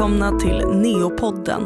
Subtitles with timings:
[0.00, 1.64] välkomna till Neopodden.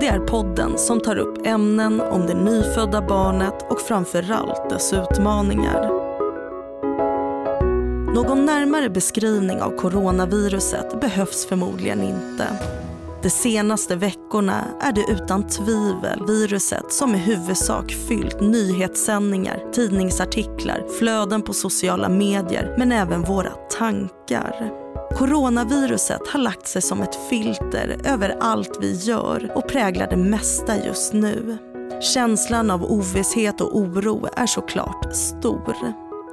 [0.00, 5.88] Det är podden som tar upp ämnen om det nyfödda barnet och framförallt dess utmaningar.
[8.14, 12.48] Någon närmare beskrivning av coronaviruset behövs förmodligen inte.
[13.22, 21.42] De senaste veckorna är det utan tvivel viruset som i huvudsak fyllt nyhetssändningar, tidningsartiklar, flöden
[21.42, 24.85] på sociala medier men även våra tankar.
[25.16, 30.84] Coronaviruset har lagt sig som ett filter över allt vi gör och präglar det mesta
[30.84, 31.58] just nu.
[32.14, 35.76] Känslan av ovisshet och oro är såklart stor.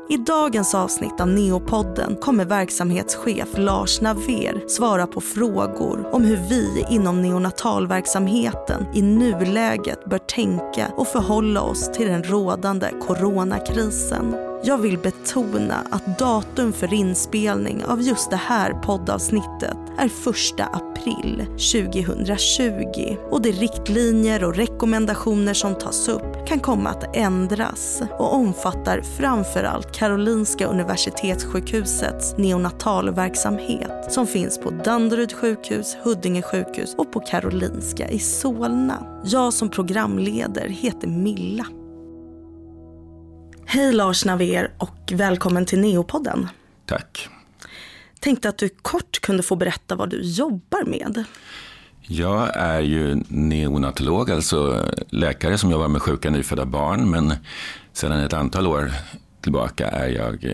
[0.09, 6.85] I dagens avsnitt av Neopodden kommer verksamhetschef Lars Naver svara på frågor om hur vi
[6.89, 14.52] inom neonatalverksamheten i nuläget bör tänka och förhålla oss till den rådande coronakrisen.
[14.65, 20.11] Jag vill betona att datum för inspelning av just det här poddavsnittet är 1
[20.59, 28.33] april 2020 och de riktlinjer och rekommendationer som tas upp kan komma att ändras och
[28.33, 38.09] omfattar framförallt Karolinska Universitetssjukhusets neonatalverksamhet som finns på Danderyd sjukhus, Huddinge sjukhus och på Karolinska
[38.09, 39.21] i Solna.
[39.25, 41.65] Jag som programleder heter Milla.
[43.73, 46.47] Hej Lars Naver och välkommen till Neopodden.
[46.85, 47.29] Tack.
[48.19, 51.23] Tänkte att du kort kunde få berätta vad du jobbar med.
[52.01, 57.09] Jag är ju neonatolog, alltså läkare som jobbar med sjuka nyfödda barn.
[57.09, 57.33] Men
[57.93, 58.91] sedan ett antal år
[59.41, 60.53] tillbaka är jag, eh,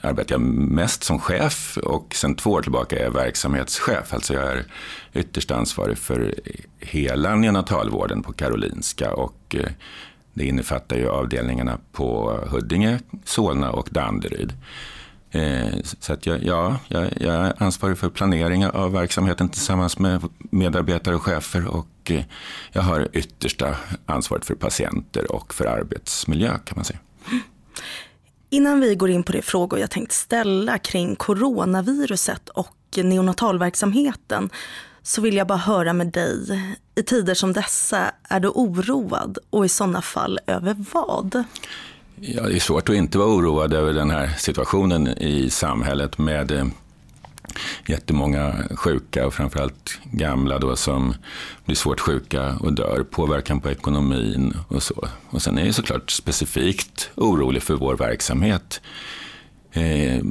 [0.00, 4.14] arbetar jag mest som chef och sedan två år tillbaka är jag verksamhetschef.
[4.14, 4.64] Alltså jag är
[5.14, 6.34] ytterst ansvarig för
[6.78, 9.70] hela neonatalvården på Karolinska och eh,
[10.34, 14.52] det innefattar ju avdelningarna på Huddinge, Solna och Danderyd.
[15.30, 20.22] Eh, så att jag, ja, jag, jag är ansvarig för planering av verksamheten tillsammans med
[20.38, 22.24] medarbetare och chefer och eh,
[22.72, 26.98] jag har yttersta ansvaret för patienter och för arbetsmiljö kan man säga.
[28.50, 34.50] Innan vi går in på de frågor jag tänkt ställa kring coronaviruset och neonatalverksamheten
[35.02, 36.60] så vill jag bara höra med dig.
[36.94, 41.44] I tider som dessa, är du oroad och i sådana fall över vad?
[42.20, 46.50] Ja, det är svårt att inte vara oroad över den här situationen i samhället med
[46.50, 46.66] eh,
[47.86, 51.14] jättemånga sjuka och framförallt gamla då som
[51.64, 55.08] blir svårt sjuka och dör, påverkan på ekonomin och så.
[55.30, 58.80] Och sen är jag såklart specifikt orolig för vår verksamhet.
[59.72, 60.22] Eh,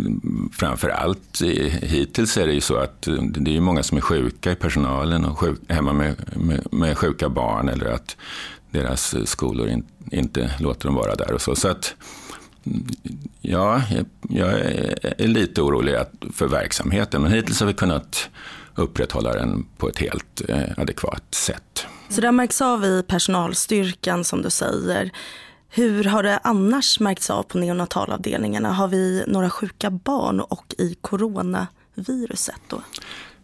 [0.54, 1.50] framför allt eh,
[1.82, 5.26] hittills är det ju så att eh, det är många som är sjuka i personalen
[5.26, 8.18] och sjuk, hemma med, med, med, sjuka barn eller att
[8.72, 11.56] deras skolor in, inte låter dem vara där och så.
[11.56, 11.96] Så att
[12.66, 12.88] mm,
[13.42, 14.52] ja, jag, jag
[15.18, 15.96] är lite orolig
[16.34, 18.30] för verksamheten men hittills har vi kunnat
[18.76, 21.86] upprätthålla den på ett helt eh, adekvat sätt.
[22.10, 25.12] Så det märks av i personalstyrkan som du säger.
[25.72, 28.74] Hur har det annars märkts av på neonatalavdelningarna?
[28.74, 32.82] Har vi några sjuka barn och i coronaviruset då?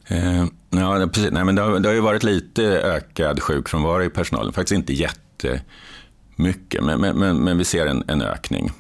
[0.08, 1.32] Eh, ja, precis.
[1.32, 4.54] Nej, men det, har, det har ju varit lite ökad sjukfrånvaro i personalen.
[4.54, 8.72] Faktiskt inte jättemycket, men, men, men, men vi ser en, en, ökning.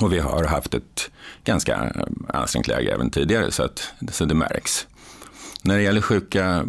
[0.00, 1.10] Och vi har haft ett
[1.44, 4.86] ganska eh, ansträngt läge även tidigare, så, att, så det märks.
[5.62, 6.64] När det gäller sjuka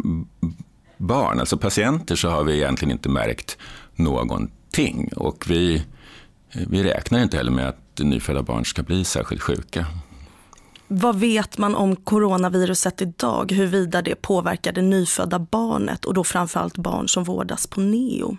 [0.96, 3.58] barn, alltså patienter, så har vi egentligen inte märkt
[3.94, 5.10] någonting.
[5.16, 5.84] Och vi
[6.52, 9.86] vi räknar inte heller med att nyfödda barn ska bli särskilt sjuka.
[10.92, 13.52] Vad vet man om coronaviruset idag?
[13.52, 18.36] Huruvida det påverkar det nyfödda barnet och då framförallt barn som vårdas på neo?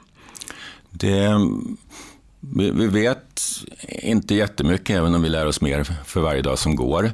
[0.89, 1.29] Det,
[2.39, 3.41] vi, vi vet
[3.87, 7.11] inte jättemycket, även om vi lär oss mer för varje dag som går.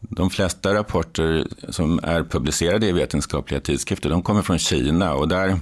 [0.00, 5.60] De flesta rapporter som är publicerade i vetenskapliga tidskrifter de kommer från Kina och där,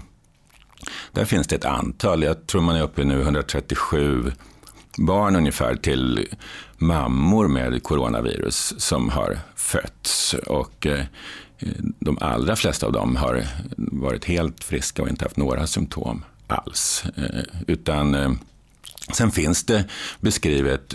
[1.13, 2.23] där finns det ett antal.
[2.23, 4.33] Jag tror man är uppe i nu 137
[4.97, 6.29] barn ungefär till
[6.79, 10.35] mammor med coronavirus som har fötts.
[10.35, 11.05] Och eh,
[11.99, 13.47] de allra flesta av dem har
[13.77, 17.05] varit helt friska och inte haft några symptom alls.
[17.17, 18.31] Eh, utan eh,
[19.13, 19.85] sen finns det
[20.21, 20.95] beskrivet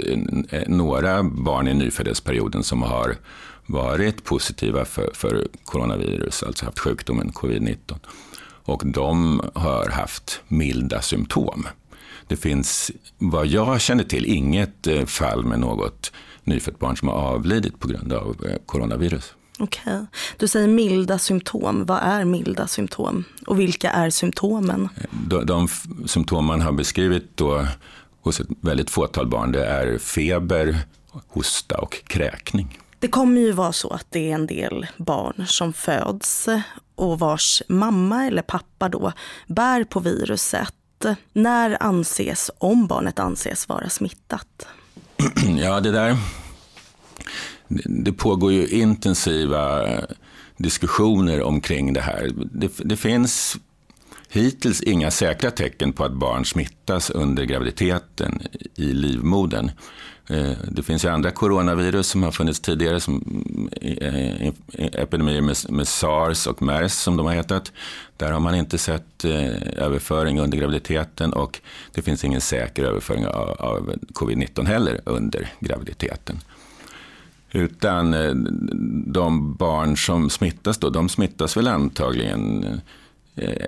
[0.67, 3.15] några barn i nyföddhetsperioden som har
[3.65, 7.77] varit positiva för, för coronavirus, alltså haft sjukdomen covid-19.
[8.41, 11.67] Och de har haft milda symptom.
[12.29, 16.11] Det finns, vad jag känner till, inget eh, fall med något
[16.43, 19.33] nyfött barn som har avlidit på grund av eh, coronavirus.
[19.59, 19.81] Okej.
[19.93, 20.05] Okay.
[20.37, 21.85] Du säger milda symptom.
[21.85, 23.23] Vad är milda symptom?
[23.47, 24.89] Och vilka är symptomen?
[25.11, 25.67] De, de
[26.05, 27.67] symptom man har beskrivit då
[28.21, 30.77] hos ett väldigt fåtal barn det är feber,
[31.27, 32.79] hosta och kräkning.
[32.99, 36.47] Det kommer ju vara så att det är en del barn som föds
[36.95, 39.13] och vars mamma eller pappa då
[39.47, 40.73] bär på viruset.
[41.33, 44.67] När anses, om barnet anses vara smittat?
[45.57, 46.17] Ja, det där...
[47.85, 49.85] Det pågår ju intensiva
[50.57, 52.31] diskussioner omkring det här.
[52.35, 53.57] Det, det finns
[54.29, 58.41] hittills inga säkra tecken på att barn smittas under graviditeten
[58.75, 59.71] i livmodern.
[60.29, 63.23] Eh, det finns ju andra coronavirus som har funnits tidigare, som
[63.81, 67.71] eh, eh, epidemier med, med, sars och mers som de har hetat.
[68.17, 71.59] Där har man inte sett överföring under graviditeten och
[71.93, 76.39] det finns ingen säker överföring av, av covid-19 heller under graviditeten.
[77.51, 78.15] Utan
[79.07, 82.65] de barn som smittas då, de smittas väl antagligen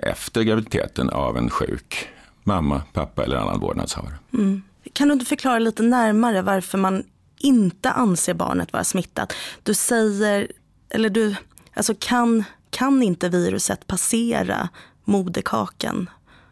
[0.02, 2.08] efter graviditeten av en sjuk
[2.44, 4.14] mamma, pappa eller annan vårdnadshavare.
[4.32, 4.62] Mm.
[4.92, 7.04] Kan du inte förklara lite närmare varför man
[7.38, 9.32] inte anser barnet vara smittat?
[9.62, 10.52] Du säger,
[10.90, 11.34] eller du,
[11.74, 14.68] alltså kan, kan inte viruset passera
[15.04, 16.10] moderkakan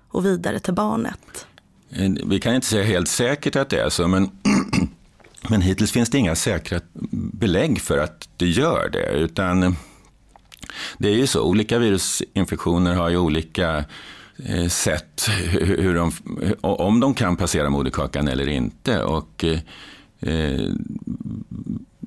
[0.09, 1.47] och vidare till barnet?
[1.91, 4.31] Eh, vi kan inte säga helt säkert att det är så, men,
[5.49, 6.81] men hittills finns det inga säkra
[7.33, 9.11] belägg för att det gör det.
[9.11, 9.73] Utan eh,
[10.99, 13.85] det är ju så, olika virusinfektioner har ju olika
[14.45, 15.29] Eh, sett
[15.61, 16.13] hur de,
[16.61, 19.03] om de kan passera moderkakan eller inte.
[19.03, 19.59] Och, eh,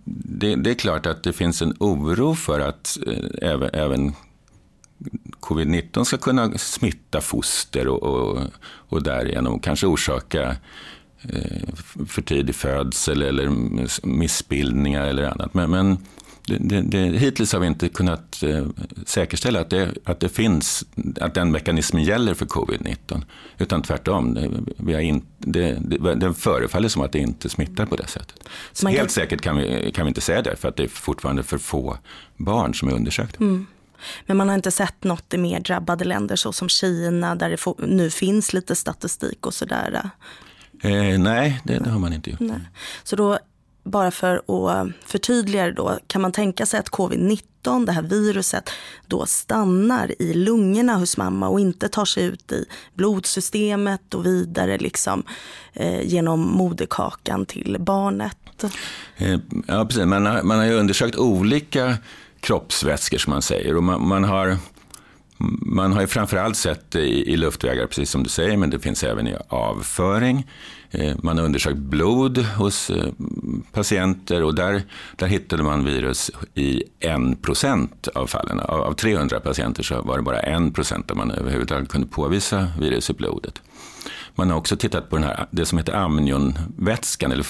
[0.06, 4.14] det, det, är klart att det finns en oro för att eh, även, även
[5.40, 8.40] covid-19 ska kunna smitta foster och, och,
[8.90, 10.56] och därigenom kanske orsaka
[11.22, 11.74] eh,
[12.08, 13.50] för tidig födsel eller
[14.08, 15.54] missbildningar eller annat.
[15.54, 15.98] Men, men
[16.46, 18.66] det, det, hittills har vi inte kunnat eh,
[19.06, 20.86] säkerställa att det, att det finns,
[21.22, 23.24] att den mekanismen gäller för covid-19.
[23.58, 27.86] Utan tvärtom, det, vi har in, det, det, det förefaller som att det inte smittar
[27.86, 28.50] på det sättet.
[28.72, 29.10] Så Helt kan...
[29.10, 31.98] säkert kan vi, kan vi inte säga det, för att det är fortfarande för få
[32.38, 33.44] barn som är undersökta.
[33.44, 33.66] Mm.
[34.26, 38.10] Men man har inte sett något i mer drabbade länder såsom Kina där det nu
[38.10, 40.10] finns lite statistik och sådär.
[40.82, 42.40] Eh, nej, det, det, har man inte gjort.
[42.40, 42.70] Nej.
[43.04, 43.40] Så då
[43.84, 48.70] bara för att förtydliga det då, kan man tänka sig att covid-19, det här viruset,
[49.08, 54.78] då stannar i lungorna hos mamma och inte tar sig ut i blodsystemet och vidare
[54.78, 55.24] liksom,
[55.74, 58.64] eh, genom moderkakan till barnet?
[59.18, 60.06] Eh, ja, precis.
[60.06, 61.98] Man har, man har ju undersökt olika
[62.40, 64.58] kroppsvätskor som man säger och man, man har
[65.66, 68.80] man har ju framförallt sett det i, i luftvägar, precis som du säger, men det
[68.80, 70.48] finns även i avföring.
[70.94, 73.06] Eh, man har undersökt blod hos eh,
[73.72, 74.84] patienter och där,
[75.16, 78.60] där hittade man virus i 1% av fallen.
[78.60, 83.14] Av 300 patienter så var det bara 1% där man överhuvudtaget kunde påvisa virus i
[83.14, 83.62] blodet.
[84.36, 87.46] Man har också tittat på den här, det som heter amnionvätskan, eller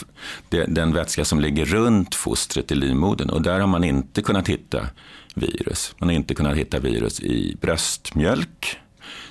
[0.67, 3.29] den vätska som ligger runt fostret i livmodern.
[3.29, 4.87] Och där har man inte kunnat hitta
[5.35, 5.95] virus.
[5.97, 8.77] Man har inte kunnat hitta virus i bröstmjölk.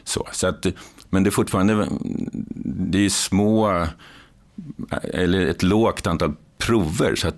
[0.05, 0.67] Så, så att,
[1.13, 1.89] men det är fortfarande
[2.65, 3.87] det är små,
[5.03, 7.15] eller ett lågt antal prover.
[7.15, 7.37] Så att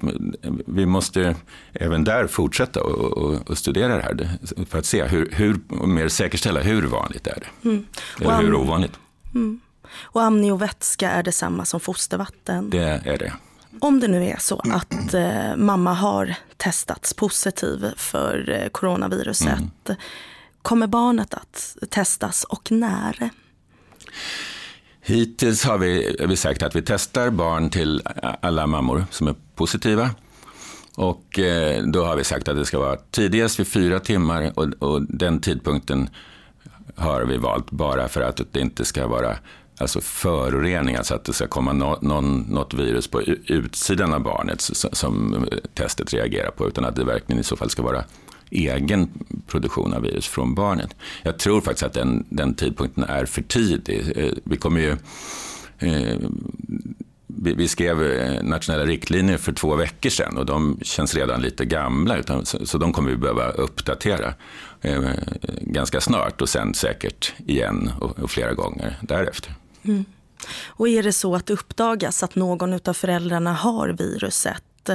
[0.66, 1.36] vi måste
[1.72, 4.38] även där fortsätta och, och studera det här
[4.68, 7.68] för att se hur, hur mer säkerställa hur vanligt är det.
[7.68, 7.86] Mm.
[8.20, 8.92] Eller hur ovanligt.
[9.34, 9.60] Mm.
[9.96, 12.70] Och amniovätska är detsamma som fostervatten?
[12.70, 13.32] Det är det.
[13.80, 20.00] Om det nu är så att eh, mamma har testats positiv för eh, coronaviruset, mm.
[20.62, 23.30] kommer barnet att testas och när?
[25.00, 28.02] Hittills har vi, vi sagt att vi testar barn till
[28.40, 30.10] alla mammor som är positiva.
[30.96, 34.68] Och eh, då har vi sagt att det ska vara tidigast vid fyra timmar och,
[34.78, 36.08] och den tidpunkten
[36.96, 39.36] har vi valt bara för att det inte ska vara
[39.78, 44.60] alltså förorening, alltså att det ska komma no, någon, något virus på utsidan av barnet
[44.92, 48.04] som testet reagerar på, utan att det verkligen i så fall ska vara
[48.50, 49.08] egen
[49.46, 50.96] produktion av virus från barnet.
[51.22, 54.12] Jag tror faktiskt att den, den tidpunkten är för tidig.
[54.16, 54.96] Eh, vi kommer ju
[55.78, 56.18] eh,
[57.26, 62.16] vi, skrev eh, nationella riktlinjer för två veckor sedan och de känns redan lite gamla.
[62.16, 64.34] Utan, så, så de kommer vi behöva uppdatera
[64.80, 65.02] eh,
[65.60, 69.54] ganska snart och sen säkert igen och, och flera gånger därefter.
[69.84, 70.04] Mm.
[70.66, 74.90] Och är det så att det uppdagas att någon av föräldrarna har viruset,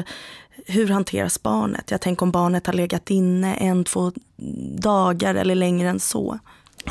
[0.66, 1.92] hur hanteras barnet?
[1.92, 4.12] Jag tänker om barnet har legat inne en, två
[4.78, 6.40] dagar eller längre än så.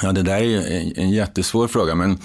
[0.02, 2.18] Ja, det där är ju en jättesvår fråga, men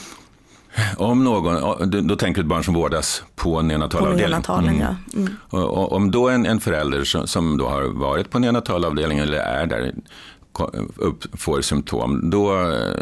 [0.98, 4.30] om någon, då tänker du ett barn som vårdas på neonatalavdelningen.
[4.30, 4.82] neonatalen, mm.
[4.82, 5.20] ja.
[5.20, 5.34] Mm.
[5.50, 9.66] Och, om då en, en förälder som, som, då har varit på neonatalavdelningen eller är
[9.66, 9.94] där
[10.96, 13.00] upp, får symptom, då eh,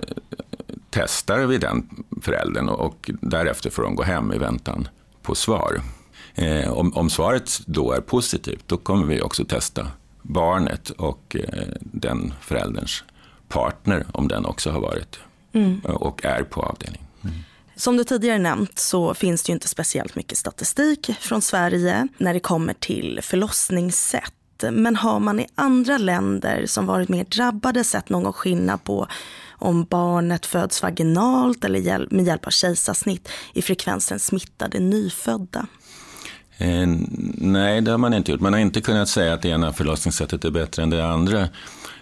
[0.89, 1.89] testar vi den
[2.21, 4.87] föräldern och, och därefter får de gå hem i väntan
[5.21, 5.81] på svar.
[6.35, 9.87] Eh, om, om, svaret då är positivt, då kommer vi också testa
[10.21, 13.03] barnet och eh, den förälderns
[13.47, 15.19] partner om den också har varit
[15.53, 15.79] mm.
[15.79, 17.01] och är på avdelning.
[17.23, 17.35] Mm.
[17.75, 22.33] Som du tidigare nämnt så finns det ju inte speciellt mycket statistik från Sverige när
[22.33, 24.33] det kommer till förlossningssätt.
[24.71, 29.07] Men har man i andra länder som varit mer drabbade sett någon skillnad på
[29.49, 35.67] om barnet föds vaginalt eller med hjälp av kejsarsnitt i frekvensen smittade nyfödda?
[36.61, 36.87] Eh,
[37.37, 38.41] nej, det har man inte gjort.
[38.41, 41.49] Man har inte kunnat säga att det ena förlossningssättet är bättre än det andra.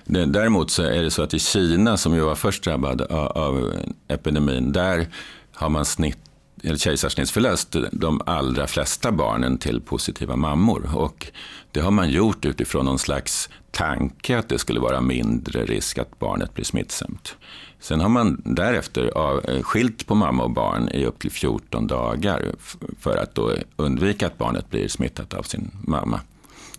[0.05, 3.73] Däremot så är det så att i Kina, som ju var först drabbad av
[4.07, 5.07] epidemin, där
[5.53, 6.17] har man snitt
[6.63, 10.89] eller kejsarsnittsförlöst de allra flesta barnen till positiva mammor.
[10.95, 11.27] Och
[11.71, 16.19] det har man gjort utifrån någon slags tanke att det skulle vara mindre risk att
[16.19, 17.35] barnet blir smittsamt.
[17.79, 19.11] Sen har man därefter
[19.49, 22.51] eh, skilt på mamma och barn i upp till 14 dagar
[22.99, 26.21] för att då undvika att barnet blir smittat av sin mamma.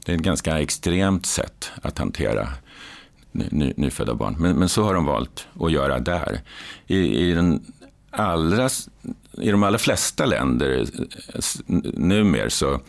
[0.07, 2.49] Det är ett ganska extremt sätt att hantera
[3.33, 4.37] ny, nyfödda barn.
[4.39, 6.41] Men, men, så har de valt att göra där.
[6.87, 7.65] I, i, den
[8.11, 8.69] allra,
[9.33, 10.87] I de allra flesta länder
[11.35, 11.41] eh,
[11.95, 12.81] numera så,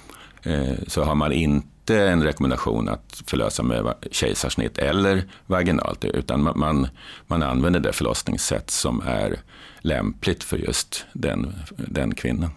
[0.44, 6.60] eh, så har man inte en rekommendation att förlösa med kejsarsnitt eller vaginalt, utan man,
[6.60, 6.88] man,
[7.28, 9.40] man använder det förlossningssätt som är
[9.80, 12.50] lämpligt för just den, den kvinnan.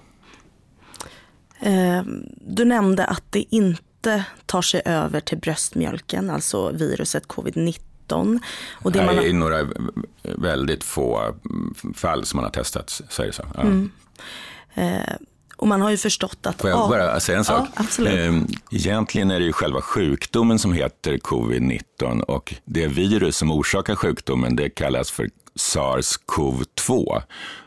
[1.61, 2.03] Eh,
[2.41, 8.39] du nämnde att det inte inte tar sig över till bröstmjölken, alltså viruset covid-19.
[8.73, 9.25] Och det man har...
[9.25, 9.69] I några
[10.23, 11.35] väldigt få
[11.95, 13.43] fall som man har testat det så.
[13.55, 13.61] Ja.
[13.61, 13.91] Mm.
[15.57, 16.61] Och man har ju förstått att...
[16.61, 17.69] Får jag bara säga en sak?
[17.75, 18.13] Ja, absolut.
[18.13, 23.95] Ehm, egentligen är det ju själva sjukdomen som heter covid-19 och det virus som orsakar
[23.95, 27.23] sjukdomen det kallas för sars-cov-2.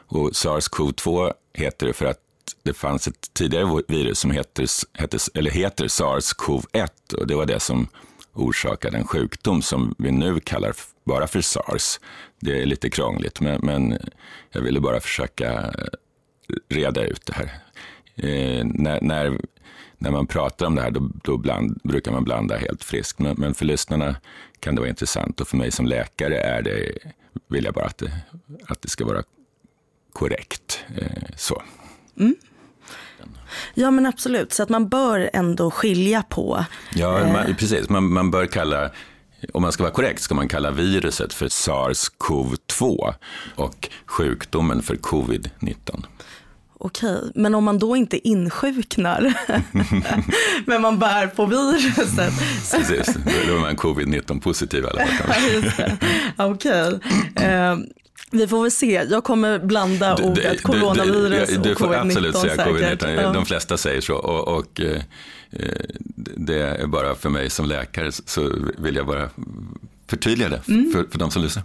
[0.07, 2.19] Och sars-cov-2 heter det för att
[2.63, 7.59] det fanns ett tidigare virus som heter, heter, eller heter sars-cov-1 och det var det
[7.59, 7.87] som
[8.33, 10.73] orsakade en sjukdom som vi nu kallar
[11.05, 11.99] bara för sars.
[12.39, 13.97] Det är lite krångligt, men, men
[14.51, 15.73] jag ville bara försöka
[16.69, 17.51] reda ut det här.
[18.17, 19.37] Eh, när, när,
[19.97, 23.35] när man pratar om det här då, då bland, brukar man blanda helt friskt, men,
[23.37, 24.15] men, för lyssnarna
[24.59, 26.91] kan det vara intressant och för mig som läkare är det,
[27.47, 28.11] vill jag bara att det,
[28.67, 29.23] att det ska vara
[30.13, 30.83] korrekt.
[30.97, 31.63] Eh, så.
[32.19, 32.35] Mm.
[33.73, 36.65] Ja men absolut, så att man bör ändå skilja på.
[36.93, 37.89] Ja, man, eh, precis.
[37.89, 38.91] Man, man bör kalla
[39.53, 43.13] om man ska vara korrekt ska man kalla viruset för sars-cov-2
[43.55, 46.05] och sjukdomen för covid-19.
[46.79, 49.33] Okej, men om man då inte insjuknar,
[50.65, 52.33] men man bär på viruset.
[52.71, 53.15] Precis,
[53.47, 55.91] då är man covid-19 positiv i alla fall.
[56.37, 56.99] Okej,
[57.35, 57.75] eh,
[58.31, 59.05] vi får väl se.
[59.09, 63.33] Jag kommer blanda du, ordet coronavirus du, du, du, och covid-19 får absolut säga covid-19.
[63.33, 64.15] De flesta säger så.
[64.15, 65.01] Och, och eh,
[66.35, 69.29] det är bara för mig som läkare så vill jag bara
[70.07, 70.91] förtydliga det mm.
[70.91, 71.63] för, för de som lyssnar.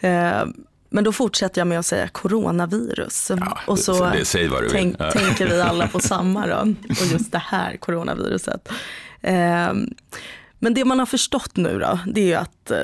[0.00, 0.44] Eh,
[0.92, 3.30] men då fortsätter jag med att säga coronavirus.
[3.40, 5.10] Ja, och så det, säg vad du tänk, vill.
[5.12, 6.74] tänker vi alla på samma då.
[6.88, 8.68] Och just det här coronaviruset.
[9.20, 9.72] Eh,
[10.58, 12.78] men det man har förstått nu då, det är ju att eh,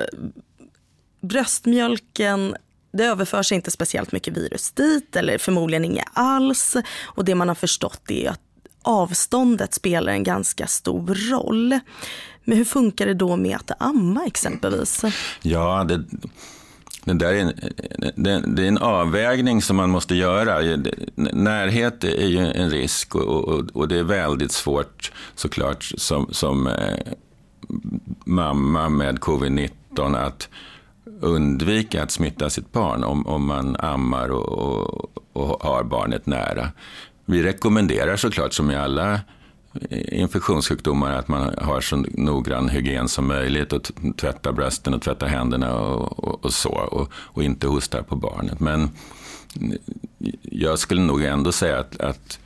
[1.21, 2.57] bröstmjölken
[2.93, 6.77] det överförs inte speciellt mycket virus dit eller förmodligen inga alls.
[7.03, 8.41] Och det man har förstått är att
[8.83, 11.79] avståndet spelar en ganska stor roll.
[12.45, 15.03] Men hur funkar det då med att amma exempelvis?
[15.43, 16.05] Ja, det,
[17.09, 17.53] det, där är en,
[18.17, 20.77] det, det, är en avvägning som man måste göra.
[21.33, 26.67] Närhet är ju en risk och, och, och det är väldigt svårt såklart som, som
[26.67, 26.99] eh,
[28.25, 30.49] mamma med covid-19 att
[31.21, 36.69] undvika att smitta sitt barn om, om man ammar och, och, och har barnet nära.
[37.25, 39.21] Vi rekommenderar såklart som i alla
[40.13, 45.75] infektionssjukdomar att man har så noggrann hygien som möjligt och tvättar brösten och tvättar händerna
[45.79, 48.61] och, och, och så och, och, inte hostar på barnet.
[48.61, 48.89] Men eh,
[50.43, 52.39] jag skulle nog ändå säga att, att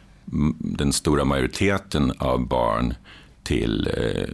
[0.58, 2.94] den stora majoriteten av barn
[3.42, 4.28] till eh,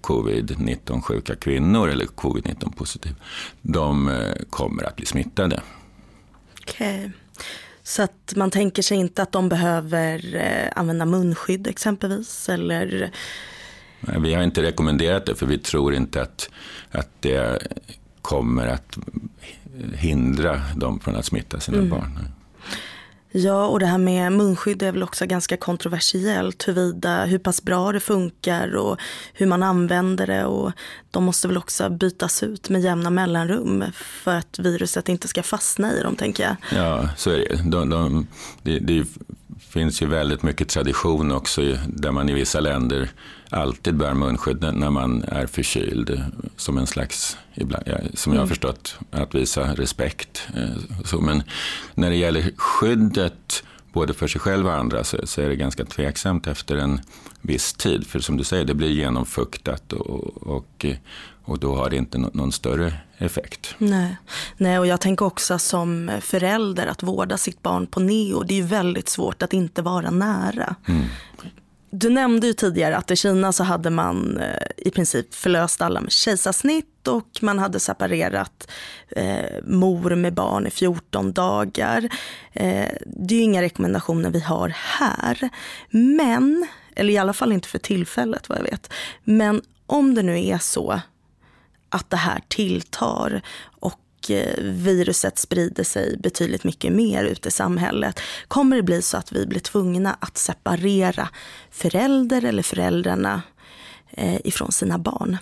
[0.00, 3.14] covid-19 sjuka kvinnor eller covid-19 positiv,
[3.62, 5.62] de eh, kommer att bli smittade.
[6.62, 7.10] Okay.
[7.86, 12.48] Så att man tänker sig inte att de behöver eh, använda munskydd exempelvis?
[12.48, 13.10] Eller...
[14.00, 16.50] Nej, vi har inte rekommenderat det för vi tror inte att,
[16.90, 17.58] att det
[18.22, 18.98] kommer att
[19.94, 21.90] hindra dem från att smitta sina mm.
[21.90, 22.18] barn.
[23.36, 27.92] Ja, och det här med munskydd är väl också ganska kontroversiellt Hurvida, hur pass bra
[27.92, 29.00] det funkar och
[29.32, 30.72] hur man använder det och
[31.10, 35.92] de måste väl också bytas ut med jämna mellanrum för att viruset inte ska fastna
[35.92, 36.56] i dem tänker jag.
[36.74, 37.70] Ja, så är det.
[37.70, 38.26] De, de,
[38.62, 39.06] det, det är
[39.74, 43.10] finns ju väldigt mycket tradition också där man i vissa länder
[43.50, 46.22] alltid bär munskydd när man är förkyld.
[46.56, 47.36] Som en slags,
[48.14, 48.48] som jag har mm.
[48.48, 50.48] förstått, att visa respekt.
[51.04, 51.42] Så, men
[51.94, 55.84] när det gäller skyddet både för sig själv och andra så, så, är det ganska
[55.84, 57.00] tveksamt efter en
[57.40, 58.06] viss tid.
[58.06, 60.86] För som du säger, det blir genomfuktat och, och,
[61.44, 62.92] och då har det inte någon större
[63.24, 63.74] effekt.
[63.78, 64.16] Nej.
[64.56, 68.56] Nej, och jag tänker också som förälder att vårda sitt barn på neo, det är
[68.56, 70.74] ju väldigt svårt att inte vara nära.
[70.88, 71.04] Mm.
[71.96, 76.00] Du nämnde ju tidigare att i Kina så hade man eh, i princip förlöst alla
[76.00, 78.70] med kejsarsnitt och man hade separerat
[79.08, 82.08] eh, mor med barn i 14 dagar.
[82.52, 85.48] Eh, det är ju inga rekommendationer vi har här.
[85.90, 86.66] Men,
[86.96, 88.92] eller i alla fall inte för tillfället vad jag vet.
[89.24, 91.00] Men om det nu är så
[91.94, 93.42] att det här tilltar
[93.80, 99.16] och eh, viruset sprider sig betydligt mycket mer ute i samhället kommer det bli så
[99.16, 101.28] att vi blir tvungna att separera
[101.70, 103.42] förälder eller föräldrarna
[104.10, 105.36] eh, ifrån sina barn?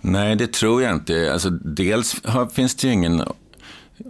[0.00, 1.32] Nej, det tror jag inte.
[1.32, 2.16] Alltså, dels
[2.52, 3.22] finns det ju ingen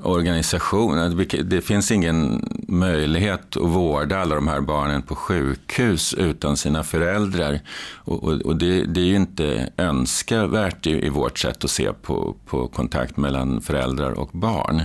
[0.03, 0.99] organisation.
[0.99, 6.85] Alltså, det finns ingen möjlighet att vårda alla de här barnen på sjukhus utan sina
[6.85, 7.61] föräldrar.
[7.95, 11.93] Och, och, och det, det, är ju inte önskvärt i, i, vårt sätt att se
[11.93, 14.83] på, på kontakt mellan föräldrar och barn.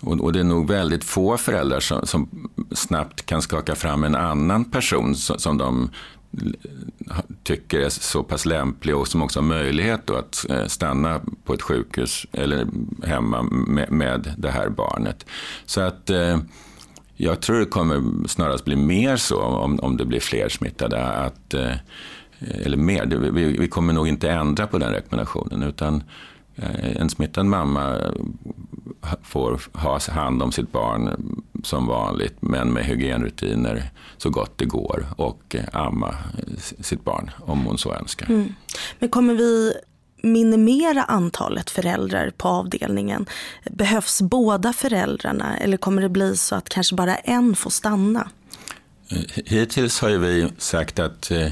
[0.00, 4.14] Och, och det är nog väldigt få föräldrar som, som, snabbt kan skaka fram en
[4.14, 5.90] annan person som, som de
[7.42, 11.62] tycker är så pass lämplig och som också har möjlighet att eh, stanna på ett
[11.62, 12.66] sjukhus eller
[13.06, 13.42] hemma
[13.90, 15.26] med, det här barnet.
[15.66, 16.38] Så att eh,
[17.16, 21.02] jag tror det kommer snarast bli mer så om, om det blir fler smittade.
[21.04, 21.74] Att, eh,
[22.64, 26.02] eller mer, vi, vi kommer nog inte ändra på den rekommendationen utan
[26.96, 27.98] en smittad mamma
[29.22, 35.06] får ha hand om sitt barn som vanligt men med hygienrutiner så gott det går
[35.16, 36.14] och eh, amma
[36.80, 38.26] sitt barn om hon så önskar.
[38.26, 38.54] Mm.
[38.98, 39.72] Men kommer vi
[40.22, 43.26] minimera antalet föräldrar på avdelningen?
[43.70, 48.30] Behövs båda föräldrarna eller kommer det bli så att kanske bara en får stanna?
[49.08, 51.48] Eh, hittills har vi sagt att eh,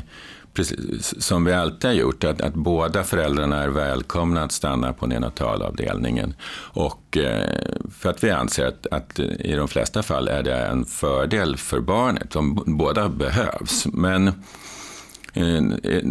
[0.54, 5.06] precis, som vi alltid har gjort, att, att båda föräldrarna är välkomna att stanna på
[5.06, 6.34] neonatalavdelningen.
[6.72, 10.84] Och eh, för att vi anser att, att, i de flesta fall är det en
[10.84, 13.86] fördel för barnet, om båda behövs.
[13.86, 14.28] Men
[15.34, 16.02] eh, eh,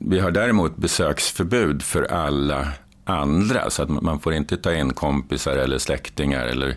[0.00, 2.68] vi har däremot besöksförbud för alla
[3.04, 6.76] andra, så att man får inte ta in kompisar eller släktingar eller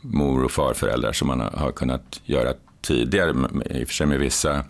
[0.00, 3.30] mor och farföräldrar som man har kunnat göra tidigare,
[3.70, 4.64] i och för sig med vissa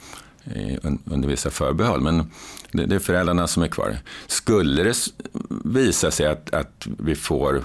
[0.54, 2.00] Eh, under vissa förbehåll.
[2.00, 2.30] Men
[2.72, 3.98] det, är föräldrarna som är kvar.
[4.26, 4.94] Skulle det
[5.64, 7.62] visa sig att, att vi får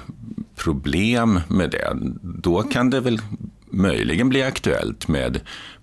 [0.56, 1.92] problem med det,
[2.22, 3.22] då kan det väl
[3.70, 5.40] möjligen bli aktuellt med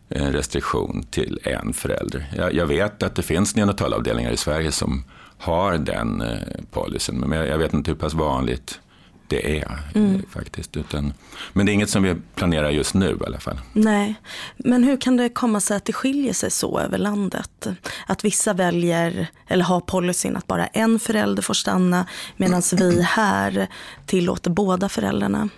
[0.08, 2.26] en restriktion till en förälder.
[2.36, 5.04] Jag, jag vet att det finns neonatalavdelningar i Sverige som
[5.38, 6.38] har den eh,
[6.70, 8.80] policyn, men jag, jag vet inte hur pass vanligt
[9.28, 10.22] det är mm.
[10.30, 10.76] faktiskt.
[10.76, 11.12] Utan,
[11.52, 13.60] men det är inget som vi planerar just nu i alla fall.
[13.72, 14.14] Nej,
[14.56, 17.66] men hur kan det komma sig att det skiljer sig så över landet?
[18.06, 23.68] Att vissa väljer, eller har policyn att bara en förälder får stanna medan vi här
[24.06, 25.48] tillåter båda föräldrarna?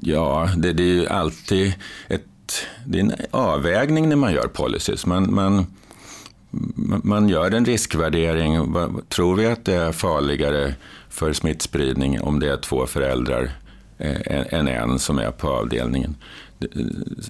[0.00, 1.74] Ja, det, det är ju alltid
[2.08, 2.26] ett,
[2.86, 5.06] det är en avvägning när man gör policies.
[5.06, 5.66] Man, man,
[7.04, 8.74] man gör en riskvärdering.
[9.08, 10.74] Tror vi att det är farligare
[11.18, 13.50] för smittspridning om det är två föräldrar
[13.98, 16.16] eh, än en som är på avdelningen.
[16.58, 16.68] Det,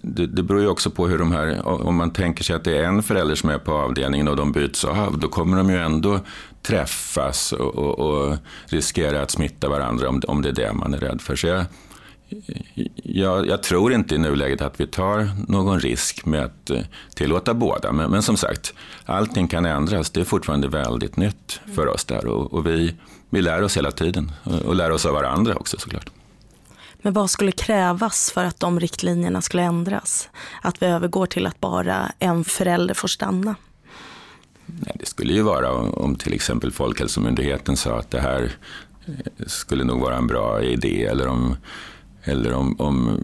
[0.03, 2.79] det, det beror ju också på hur de här, om man tänker sig att det
[2.79, 5.79] är en förälder som är på avdelningen och de byts av, då kommer de ju
[5.79, 6.20] ändå
[6.62, 10.98] träffas och, och, och riskera att smitta varandra om, om det är det man är
[10.98, 11.37] rädd för.
[11.37, 11.64] Så jag,
[13.03, 16.81] jag, jag, tror inte i nuläget att vi tar någon risk med att eh,
[17.14, 17.92] tillåta båda.
[17.92, 18.74] Men, men, som sagt,
[19.05, 20.11] allting kan ändras.
[20.11, 22.94] Det är fortfarande väldigt nytt för oss där och, och vi
[23.30, 24.32] vi lär oss hela tiden
[24.64, 26.10] och lär oss av varandra också såklart.
[27.02, 30.28] Men vad skulle krävas för att de riktlinjerna skulle ändras?
[30.62, 33.54] Att vi övergår till att bara en förälder får stanna?
[34.66, 38.52] Nej, det skulle ju vara om till exempel Folkhälsomyndigheten sa att det här
[39.06, 41.56] eh, skulle nog vara en bra idé eller om,
[42.24, 43.20] eller om, om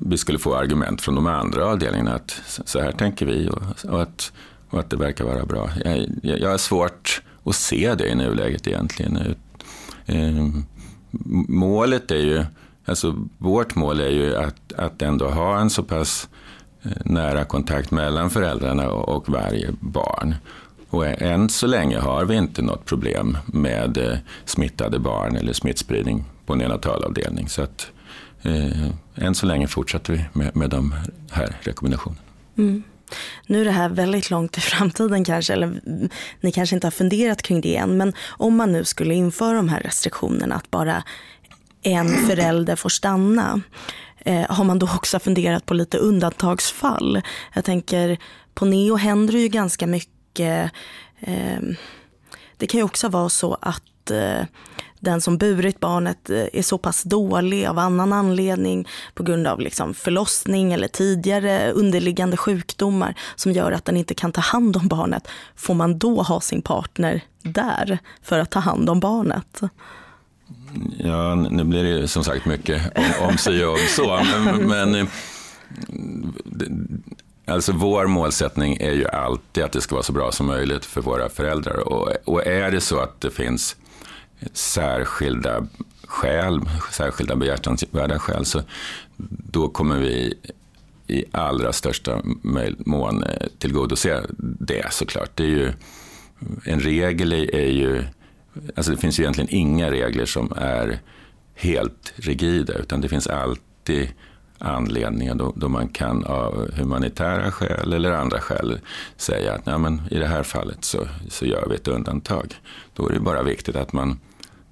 [0.00, 4.02] vi skulle få argument från de andra avdelningarna att så här tänker vi och, och
[4.02, 4.32] att,
[4.70, 5.70] och att det verkar vara bra.
[5.84, 9.34] Jag, jag har svårt att se det i nuläget egentligen.
[10.06, 10.48] Eh,
[11.48, 12.44] målet är ju,
[12.84, 16.28] alltså vårt mål är ju att, att ändå ha en så pass
[16.82, 20.34] eh, nära kontakt mellan föräldrarna och varje barn.
[20.90, 26.24] Och än så länge har vi inte något problem med eh, smittade barn eller smittspridning
[26.46, 27.48] på neonatalavdelning.
[27.48, 27.90] Så att
[28.42, 30.94] eh, än så länge fortsätter vi med, med de
[31.30, 32.20] här rekommendationerna.
[32.56, 32.82] Mm.
[33.46, 35.80] Nu är det här väldigt långt i framtiden kanske, eller
[36.40, 39.68] ni kanske inte har funderat kring det än, men om man nu skulle införa de
[39.68, 41.02] här restriktionerna att bara
[41.82, 43.60] en förälder får stanna,
[44.18, 47.22] eh, har man då också funderat på lite undantagsfall?
[47.54, 48.18] Jag tänker,
[48.54, 50.72] på Neo händer det ju ganska mycket.
[51.20, 51.60] Eh,
[52.56, 54.44] det kan ju också vara så att Eh,
[55.00, 59.60] den som burit barnet eh, är så pass dålig av annan anledning på grund av
[59.60, 64.88] liksom förlossning eller tidigare underliggande sjukdomar som gör att den inte kan ta hand om
[64.88, 65.28] barnet.
[65.56, 69.60] Får man då ha sin partner där för att ta hand om barnet?
[70.98, 74.20] Ja, nu blir det som sagt mycket om, om si och om så.
[74.44, 75.06] Men, men eh,
[77.46, 81.00] Alltså vår målsättning är ju alltid att det ska vara så bra som möjligt för
[81.00, 81.88] våra föräldrar.
[81.88, 83.76] Och, och är det så att det finns
[84.52, 85.66] särskilda
[86.04, 86.60] skäl,
[86.92, 88.62] särskilda behjärtansvärda skäl, så
[89.52, 90.34] då kommer vi
[91.06, 92.20] i allra största
[92.78, 95.30] mån eh, tillgodose det såklart.
[95.34, 95.72] Det är ju,
[96.64, 98.04] en regel är ju,
[98.76, 100.98] alltså det finns ju egentligen inga regler som är
[101.54, 104.08] helt rigida, utan det finns alltid
[104.58, 108.80] anledningar då, då, man kan av humanitära skäl eller andra skäl
[109.16, 112.54] säga att nej, men i det här fallet så, så gör vi ett undantag.
[112.94, 114.18] Då är det bara viktigt att man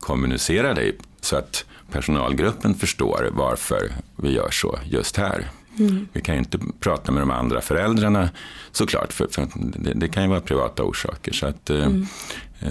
[0.07, 5.51] kommunicerar det så att personalgruppen förstår varför vi gör så just här.
[5.79, 6.09] Mm.
[6.13, 8.31] Vi kan ju inte prata med de andra föräldrarna
[8.73, 11.33] såklart, för, för det, det, kan ju vara privata orsaker.
[11.33, 12.07] Så att, eh, mm.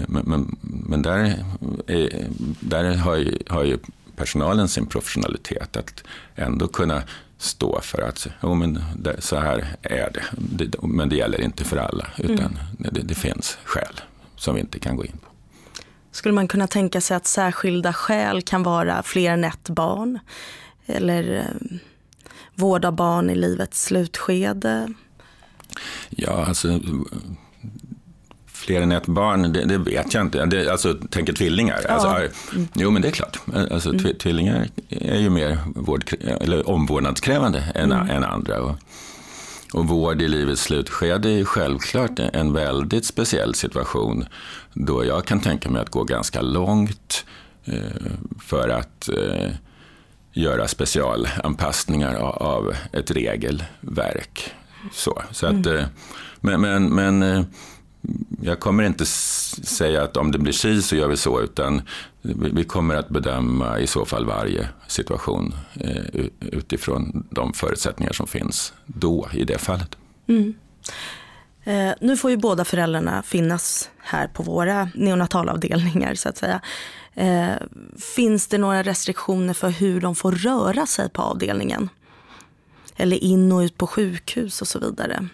[0.08, 1.44] Men, men, men, där,
[1.86, 2.26] är,
[2.60, 3.78] där har, ju, har ju
[4.16, 7.02] personalen sin professionalitet att ändå kunna
[7.38, 10.24] stå för att oh, men det, så här är det.
[10.66, 10.82] det.
[10.82, 12.58] Men det gäller inte för alla, utan mm.
[12.78, 14.00] det, det finns skäl
[14.36, 15.35] som vi inte kan gå in på.
[16.16, 20.18] Skulle man kunna tänka sig att särskilda skäl kan vara fler än ett barn?
[20.86, 21.78] Eller eh,
[22.54, 24.92] vård av barn i livets slutskede?
[26.10, 26.80] Ja, alltså
[28.46, 30.46] fler än ett barn, det, det vet jag inte.
[30.46, 31.80] Det, alltså, tänker tvillingar.
[31.84, 31.90] Ja.
[31.90, 32.38] Alltså.
[32.74, 33.38] Jo, men det är klart.
[33.70, 34.16] Alltså, mm.
[34.18, 36.04] Tvillingar är ju mer vård,
[36.40, 38.10] eller omvårdnadskrävande än, mm.
[38.10, 38.60] än andra.
[38.60, 38.76] Och,
[39.76, 44.26] och vård i livets slutskede är självklart en väldigt speciell situation
[44.72, 47.24] då jag kan tänka mig att gå ganska långt
[47.64, 49.50] eh, för att eh,
[50.32, 54.52] göra specialanpassningar av ett regelverk.
[54.92, 55.76] Så, så att, mm.
[55.76, 55.86] Eh,
[56.40, 57.44] men, men, men eh,
[58.42, 61.82] jag kommer inte säga att om det blir si så gör vi så, utan
[62.52, 68.72] vi kommer att bedöma i så fall varje situation eh, utifrån de förutsättningar som finns
[68.86, 69.96] då i det fallet.
[70.28, 70.54] Mm.
[71.64, 76.60] Eh, nu får ju båda föräldrarna finnas här på våra neonatalavdelningar så att säga.
[77.14, 77.54] Eh,
[78.16, 81.88] finns det några restriktioner för hur de får röra sig på avdelningen?
[82.96, 85.28] Eller in och ut på sjukhus och så vidare.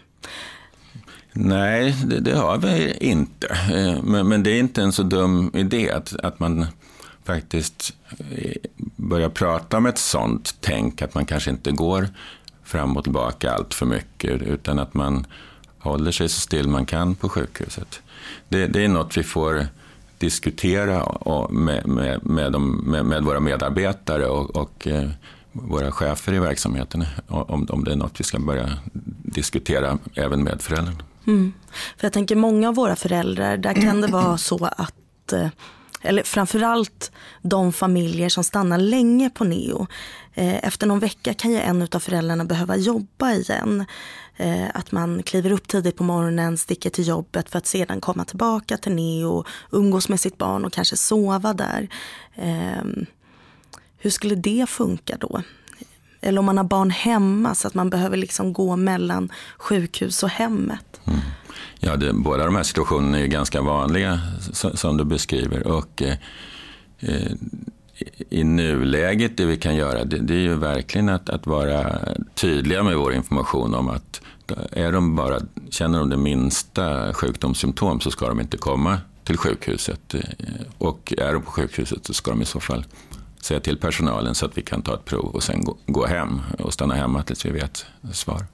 [1.33, 3.47] Nej, det, det, har vi inte.
[3.47, 6.67] Eh, men, men, det är inte en så dum idé att, att man
[7.25, 7.95] faktiskt
[8.31, 8.57] eh,
[8.97, 12.09] börjar prata om ett sånt tänk, att man kanske inte går
[12.65, 15.27] fram och tillbaka allt för mycket, utan att man
[15.79, 18.03] håller sig så still man kan på sjukhuset.
[18.49, 19.67] Det, det är något vi får
[20.19, 21.17] diskutera
[21.51, 25.11] med, med, med, de, med våra medarbetare och, och eh,
[25.53, 28.71] våra chefer i verksamheten, om, om det är något vi ska börja
[29.23, 30.99] diskutera även med föräldrarna.
[31.27, 31.53] Mm.
[31.97, 35.49] För jag tänker många av våra föräldrar, där kan det vara så att eh,
[36.03, 39.87] eller framförallt de familjer som stannar länge på neo.
[40.35, 43.85] Eh, efter någon vecka kan ju en av föräldrarna behöva jobba igen.
[44.37, 48.25] Eh, att man kliver upp tidigt på morgonen, sticker till jobbet för att sedan komma
[48.25, 51.89] tillbaka till neo, umgås med sitt barn och kanske sova där.
[52.35, 53.07] Ehm,
[53.99, 55.43] hur skulle det funka då?
[56.23, 60.29] Eller om man har barn hemma så att man behöver liksom gå mellan sjukhus och
[60.29, 61.01] hemmet.
[61.05, 61.21] Mm.
[61.81, 64.21] Ja, det, båda de här situationerna är ganska vanliga
[64.53, 65.67] som du beskriver.
[65.67, 66.17] Och, eh,
[67.01, 67.33] eh
[68.31, 71.99] i nuläget, det vi kan göra, det, det är ju verkligen att, att, vara
[72.35, 74.21] tydliga med vår information om att
[74.71, 80.15] är de bara, känner de det minsta sjukdomssymptom så ska de inte komma till sjukhuset.
[80.15, 80.21] Eh,
[80.79, 82.85] och är de på sjukhuset så ska de i så fall
[83.45, 86.41] säga till personalen så att vi kan ta ett prov och sen gå, gå hem
[86.59, 88.47] och stanna hemma tills vi vet svar.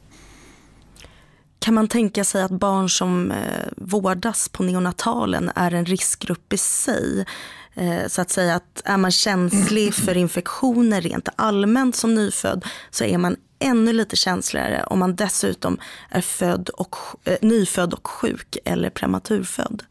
[1.59, 6.57] Kan man tänka sig att barn som eh, vårdas på neonatalen är en riskgrupp i
[6.57, 7.27] sig?
[7.75, 13.05] Eh, så att säga att är man känslig för infektioner rent allmänt som nyfödd så
[13.05, 15.79] är man ännu lite känsligare om man dessutom
[16.11, 19.83] är född och, eh, nyfödd och sjuk eller prematurfödd.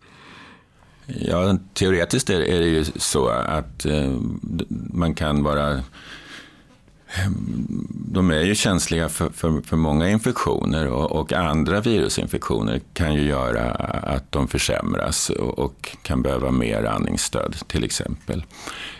[1.07, 4.11] Ja, teoretiskt är, det ju så att eh,
[4.93, 5.83] man kan vara
[7.89, 13.21] de är ju känsliga för, för, för många infektioner och, och, andra virusinfektioner kan ju
[13.21, 18.43] göra att de försämras och, och kan behöva mer andningsstöd till exempel.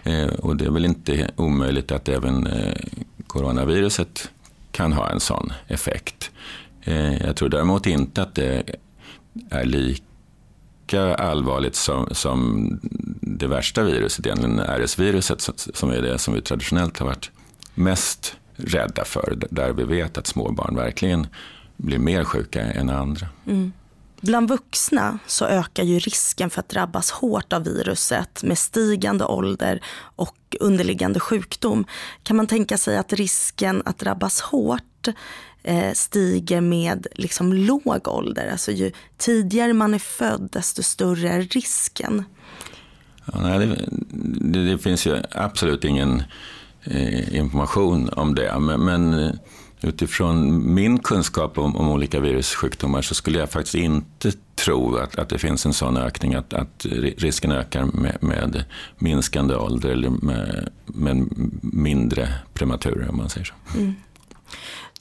[0.03, 2.81] Eh, och det är väl inte omöjligt att även eh,
[3.27, 4.31] coronaviruset
[4.71, 6.31] kan ha en sån effekt.
[6.81, 8.63] Eh, jag tror däremot inte att det
[9.49, 10.03] är lika
[10.93, 12.69] allvarligt som, som
[13.21, 17.31] det värsta viruset, egentligen RS-viruset, som är det som vi traditionellt har varit
[17.73, 19.37] mest rädda för.
[19.49, 21.27] Där vi vet att små barn verkligen
[21.77, 23.27] blir mer sjuka än andra.
[23.47, 23.73] Mm.
[24.21, 29.81] Bland vuxna så ökar ju risken för att drabbas hårt av viruset med stigande ålder
[29.99, 31.85] och underliggande sjukdom.
[32.23, 35.07] Kan man tänka sig att risken att drabbas hårt
[35.93, 38.49] stiger med liksom låg ålder?
[38.51, 42.23] Alltså ju tidigare man är född desto större är risken.
[43.25, 43.77] Ja, nej, det,
[44.39, 46.23] det, det finns ju absolut ingen
[46.91, 48.59] Eh, information om det.
[48.59, 49.31] Men, men eh,
[49.81, 55.29] utifrån min kunskap om, om, olika virussjukdomar så skulle jag faktiskt inte tro att, att
[55.29, 56.85] det finns en sån ökning, att, att
[57.17, 58.63] risken ökar med, med
[58.97, 61.29] minskande ålder eller med, med
[61.61, 63.77] mindre prematurer om man säger så.
[63.77, 63.95] Mm.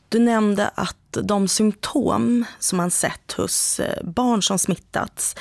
[0.09, 5.37] Du nämnde att de symptom som man sett hos eh, barn som smittats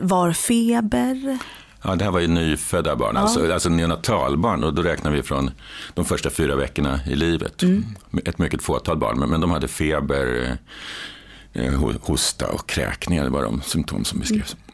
[0.00, 1.38] var feber,
[1.86, 3.20] Ja, det här var ju nyfödda barn, ja.
[3.20, 4.64] alltså, alltså neonatalbarn.
[4.64, 5.50] Och då räknar vi från
[5.94, 7.62] de första fyra veckorna i livet.
[7.62, 7.84] Mm.
[8.24, 10.56] Ett mycket fåtal barn, men, men de hade feber,
[11.52, 13.24] eh, hosta och kräkningar.
[13.24, 14.56] Det var de symptom som beskrevs.
[14.56, 14.64] Mm.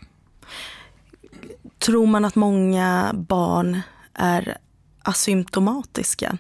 [1.79, 3.81] Tror man att många barn
[4.15, 4.57] är
[5.03, 6.39] asymptomatiska.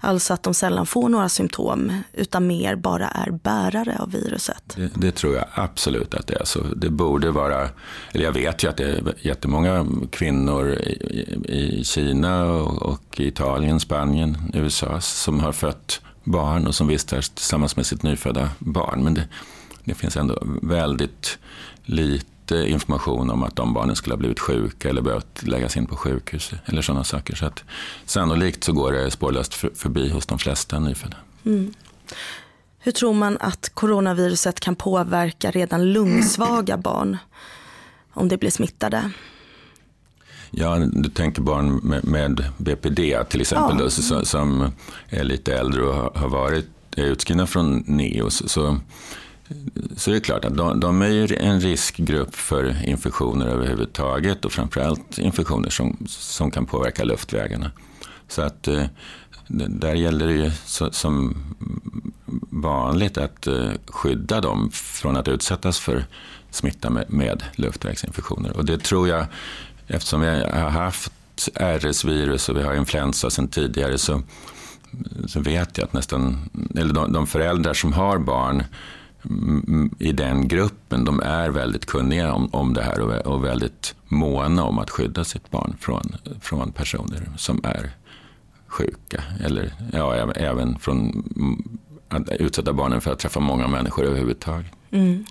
[0.00, 4.62] Alltså att de sällan får några symptom utan mer bara är bärare av viruset.
[4.76, 6.60] Det, det, tror jag absolut att det är så.
[6.76, 7.68] Det borde vara,
[8.12, 10.98] eller jag vet ju att det är jättemånga kvinnor i,
[11.48, 17.76] i Kina och, och Italien, Spanien, USA som har fött barn och som vistas tillsammans
[17.76, 19.04] med sitt nyfödda barn.
[19.04, 19.28] Men det,
[19.84, 21.38] det finns ändå väldigt
[21.84, 25.96] lite information om att de barnen skulle ha blivit sjuka eller behövt läggas in på
[25.96, 27.34] sjukhus eller sådana saker.
[27.34, 27.64] Så att
[28.04, 31.16] sannolikt så går det spårlöst förbi hos de flesta nyfödda.
[31.44, 31.74] Mm.
[32.78, 37.16] Hur tror man att coronaviruset kan påverka redan lungsvaga barn
[38.12, 39.10] om de blir smittade?
[40.50, 43.84] Ja, du tänker barn med, med BPD till exempel, ja.
[43.84, 44.72] då, som, som
[45.08, 48.50] är lite äldre och har varit utskrivna från NEOS.
[48.50, 48.78] Så
[49.96, 55.18] så det är klart att de, de är en riskgrupp för infektioner överhuvudtaget och framförallt
[55.18, 57.70] infektioner som, som kan påverka luftvägarna.
[58.28, 58.84] Så att eh,
[59.48, 61.36] där gäller det ju så, som
[62.50, 66.04] vanligt att eh, skydda dem från att utsättas för
[66.50, 68.56] smitta med, med luftvägsinfektioner.
[68.56, 69.26] Och det tror jag,
[69.86, 71.12] eftersom vi har haft
[71.54, 74.22] RS-virus och vi har influensa sedan tidigare så,
[75.26, 78.64] så vet jag att nästan, eller de, de föräldrar som har barn
[79.98, 84.64] i den gruppen, de är väldigt kunniga om, om det här och, och väldigt måna
[84.64, 87.90] om att skydda sitt barn från, från personer som är
[88.66, 89.22] sjuka.
[89.44, 91.24] Eller ja, även från
[92.08, 94.72] att utsätta barnen för att träffa många människor överhuvudtaget.
[94.90, 95.24] Mm.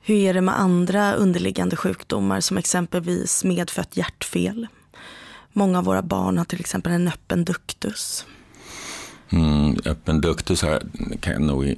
[0.00, 4.66] Hur är det med andra underliggande sjukdomar som exempelvis medfött hjärtfel?
[5.52, 8.26] Många av våra barn har till exempel en öppen duktus.
[9.30, 10.82] Mm, öppen duktus här
[11.20, 11.76] kan jag nog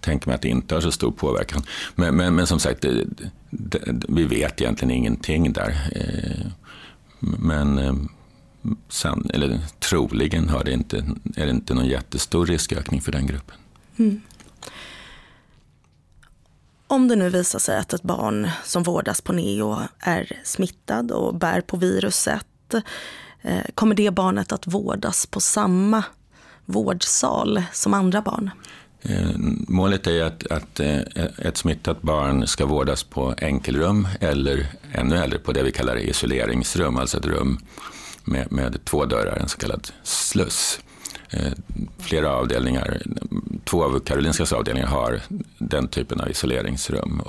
[0.00, 1.62] tänker mig att det inte har så stor påverkan.
[1.94, 3.04] Men, men, men som sagt, det,
[3.50, 5.90] det, vi vet egentligen ingenting där.
[5.92, 6.46] Eh,
[7.20, 7.94] men eh,
[8.88, 10.96] san, eller, troligen har det inte,
[11.36, 13.56] är det inte någon jättestor riskökning för den gruppen.
[13.96, 14.20] Mm.
[16.86, 21.34] Om det nu visar sig att ett barn som vårdas på NEO är smittad och
[21.34, 22.74] bär på viruset,
[23.42, 26.04] eh, kommer det barnet att vårdas på samma
[26.64, 28.50] vårdsal som andra barn?
[29.02, 29.30] Eh,
[29.68, 30.98] målet är att, att eh,
[31.38, 36.96] ett smittat barn ska vårdas på enkelrum eller ännu hellre på det vi kallar isoleringsrum,
[36.96, 37.58] alltså ett rum
[38.24, 40.80] med, med två dörrar, en så kallad sluss.
[41.30, 41.52] Eh,
[41.98, 43.02] flera avdelningar,
[43.64, 45.20] två av Karolinskas avdelningar har
[45.58, 47.22] den typen av isoleringsrum.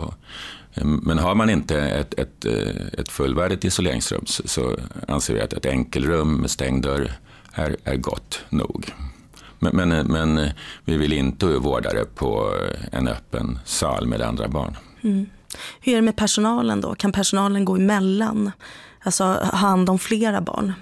[1.04, 2.46] men har man inte ett, ett,
[2.94, 7.12] ett fullvärdigt isoleringsrum så, så anser vi att ett enkelrum med stängd dörr
[7.54, 8.94] är, är gott nog.
[9.64, 10.50] Men, men, men
[10.86, 12.54] vi vill inte vårda det på
[12.92, 14.78] en öppen sal med andra barn.
[15.04, 15.30] Mm.
[15.82, 16.96] Hur är det med personalen då?
[16.96, 18.52] Kan personalen gå emellan?
[19.04, 20.74] Alltså ha hand om flera barn?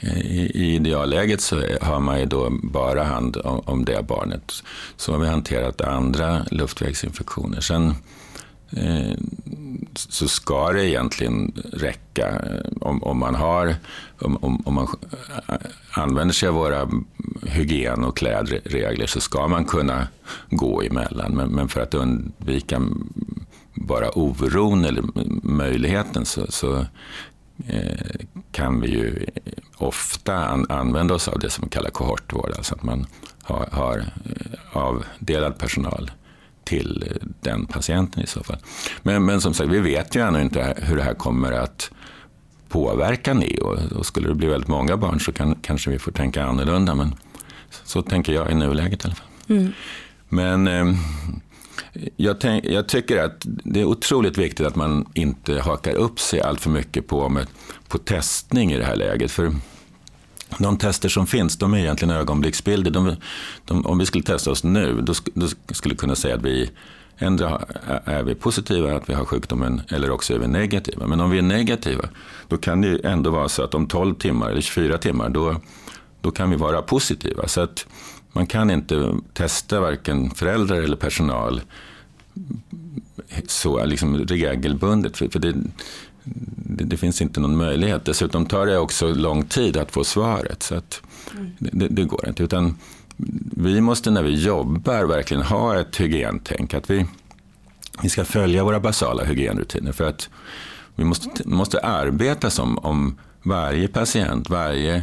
[0.00, 0.08] I,
[0.54, 4.52] I idealläget så har man ju då bara hand om, om det barnet.
[4.96, 7.60] Så har vi hanterat andra luftvägsinfektioner.
[7.60, 7.94] Sen
[8.76, 9.16] eh,
[10.08, 12.40] så ska det egentligen räcka.
[12.80, 13.74] Om, om man har
[14.20, 14.88] om, om, man
[15.90, 16.88] använder sig av våra
[17.42, 20.08] hygien och klädregler så ska man kunna
[20.50, 21.32] gå emellan.
[21.32, 22.82] Men, men för att undvika
[23.74, 25.04] bara oron eller
[25.42, 26.86] möjligheten så, så
[27.66, 29.26] eh, kan vi ju
[29.76, 33.06] ofta an, använda oss av det som kallas kallar kohortvård, alltså att man
[33.42, 36.10] har, har eh, avdelad personal
[36.64, 38.58] till den patienten i så fall.
[39.02, 41.90] Men, men som sagt, vi vet ju ännu inte hur det här kommer att
[42.68, 43.78] påverka Neo.
[43.94, 46.94] Och skulle det bli väldigt många barn så kan, kanske vi får tänka annorlunda.
[46.94, 47.14] Men
[47.84, 49.26] så tänker jag i nuläget i alla fall.
[49.48, 49.72] Mm.
[50.28, 50.96] Men eh,
[52.16, 56.40] jag, tänk, jag, tycker att det är otroligt viktigt att man inte hakar upp sig
[56.40, 57.46] allt för mycket på, med,
[57.88, 59.30] på testning i det här läget.
[59.30, 59.52] För
[60.58, 62.90] de tester som finns, de är egentligen ögonblicksbilder.
[62.90, 63.16] De,
[63.64, 66.70] de, om vi skulle testa oss nu, då, då skulle vi kunna säga att vi
[67.18, 67.64] ändra
[68.04, 71.06] är vi positiva att vi har sjukdomen eller också är vi negativa.
[71.06, 72.08] Men om vi är negativa,
[72.48, 75.56] då kan det ändå vara så att om 12 timmar eller 24 timmar, då,
[76.20, 77.48] då kan vi vara positiva.
[77.48, 77.86] Så att
[78.32, 81.60] man kan inte testa varken föräldrar eller personal
[83.46, 85.16] så liksom regelbundet.
[85.16, 85.54] För, för det,
[86.24, 88.04] det, det, finns inte någon möjlighet.
[88.04, 90.62] Dessutom tar det också lång tid att få svaret.
[90.62, 91.50] Så att mm.
[91.58, 92.42] det, det, går inte.
[92.42, 92.76] Utan
[93.56, 96.74] vi måste när vi jobbar verkligen ha ett hygientänk.
[96.74, 97.06] Att vi,
[98.02, 99.92] vi ska följa våra basala hygienrutiner.
[99.92, 100.28] För att
[100.94, 105.02] vi måste, måste arbeta som om varje patient, varje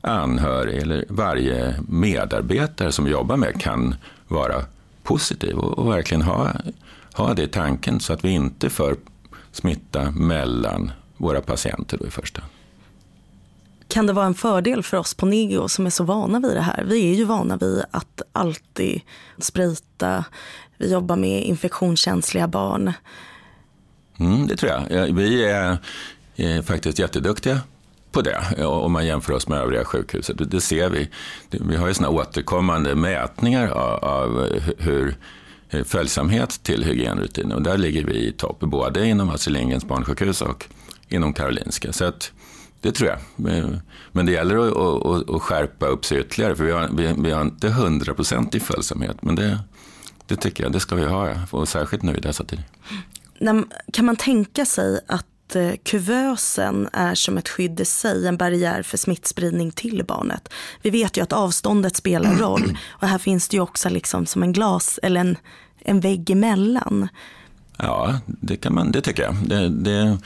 [0.00, 3.94] anhörig eller varje medarbetare som jobbar med kan
[4.28, 4.64] vara
[5.02, 6.52] positiv och, och verkligen ha,
[7.12, 8.96] ha det i tanken så att vi inte för
[9.56, 12.52] smitta mellan våra patienter då i första hand.
[13.88, 16.60] Kan det vara en fördel för oss på Neo som är så vana vid det
[16.60, 16.84] här?
[16.84, 19.00] Vi är ju vana vid att alltid
[19.38, 20.24] sprita.
[20.78, 22.92] Vi jobbar med infektionskänsliga barn.
[24.18, 25.14] Mm, det tror jag.
[25.14, 25.78] Vi är,
[26.36, 27.60] är faktiskt jätteduktiga
[28.12, 30.50] på det om man jämför oss med övriga sjukhuset.
[30.50, 31.10] Det ser vi.
[31.50, 33.68] Vi har ju såna återkommande mätningar
[34.04, 35.16] av hur
[35.84, 40.66] följsamhet till hygienrutiner och där ligger vi i topp, både inom Astrid Lindgrens barnsjukhus och
[41.08, 41.92] inom Karolinska.
[41.92, 42.32] Så att,
[42.80, 43.18] det tror jag.
[44.12, 47.30] Men det gäller att, att, att skärpa upp sig ytterligare, för vi har, vi, vi
[47.30, 49.22] har inte hundraprocentig följsamhet.
[49.22, 49.58] Men det,
[50.26, 52.64] det tycker jag, det ska vi ha, och särskilt nu i dessa tider.
[53.92, 58.82] Kan man tänka sig att eh, kuvösen är som ett skydd i sig, en barriär
[58.82, 60.48] för smittspridning till barnet.
[60.82, 64.42] Vi vet ju att avståndet spelar roll och här finns det ju också liksom som
[64.42, 65.36] en glas eller en,
[65.86, 67.08] en vägg emellan.
[67.76, 69.36] Ja, det, kan man, det tycker jag.
[69.46, 70.18] Det, det,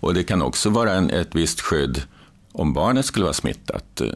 [0.00, 2.02] och det kan också vara en, ett visst skydd
[2.52, 4.08] om barnet skulle vara smittat eh,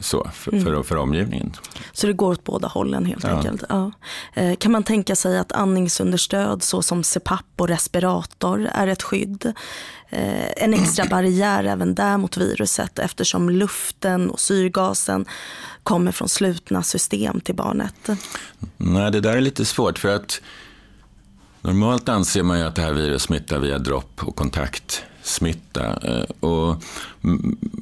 [0.00, 0.64] så, för, mm.
[0.64, 1.52] för, för, omgivningen.
[1.92, 3.30] Så det går åt båda hållen helt ja.
[3.30, 3.64] enkelt.
[3.68, 3.92] Ja.
[4.34, 9.52] Eh, kan man tänka sig att andningsunderstöd såsom CPAP och respirator är ett skydd?
[10.10, 15.24] Eh, en extra barriär även där mot viruset eftersom luften och syrgasen
[15.82, 18.08] kommer från slutna system till barnet.
[18.76, 20.40] Nej, det där är lite svårt för att
[21.64, 25.98] Normalt anser man ju att det här virus smittar via dropp och kontaktsmitta.
[26.02, 26.82] Eh, och,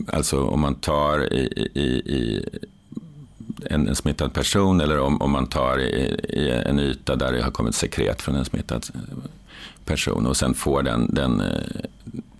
[0.09, 1.81] alltså om man tar i, i,
[2.17, 2.49] i
[3.71, 7.43] en, en, smittad person eller om, om man tar i, i, en yta där det
[7.43, 8.87] har kommit sekret från en smittad
[9.85, 11.63] person och sen får den, den eh,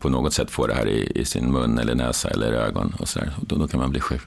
[0.03, 3.09] på något sätt får det här i, i sin mun eller näsa eller ögon och
[3.09, 4.23] så där, då, då kan man bli sjuk.